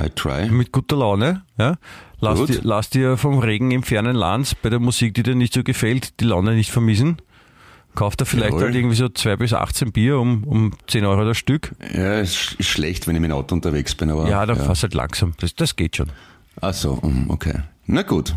[0.00, 0.48] I try.
[0.48, 1.76] mit guter Laune, ja.
[2.20, 2.48] Lass Gut.
[2.48, 5.62] dir, lass dir vom Regen im fernen Land bei der Musik, die dir nicht so
[5.62, 7.18] gefällt, die Laune nicht vermissen.
[7.94, 8.64] Kauf dir vielleicht Jawohl.
[8.64, 11.74] halt irgendwie so 2 bis 18 Bier um, um 10 Euro das Stück.
[11.92, 14.28] Ja, ist ist schlecht, wenn ich mit dem Auto unterwegs bin, aber.
[14.28, 15.34] Ja, dann fass halt langsam.
[15.40, 16.10] Das, das geht schon.
[16.60, 17.60] Ach so, mm, okay.
[17.86, 18.34] Na gut.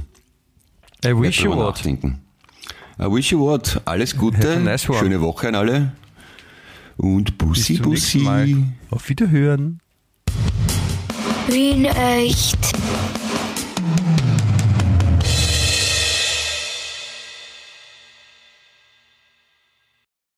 [1.03, 1.75] I wish you what.
[1.75, 2.21] nachdenken.
[2.99, 3.81] I wish you what.
[3.85, 4.59] Alles Gute.
[4.63, 4.99] Nice one.
[4.99, 5.91] Schöne Woche an alle.
[6.97, 7.77] Und Bussi.
[7.77, 8.65] Bussi.
[8.91, 9.79] Auf Wiederhören.
[11.47, 12.57] Wien echt.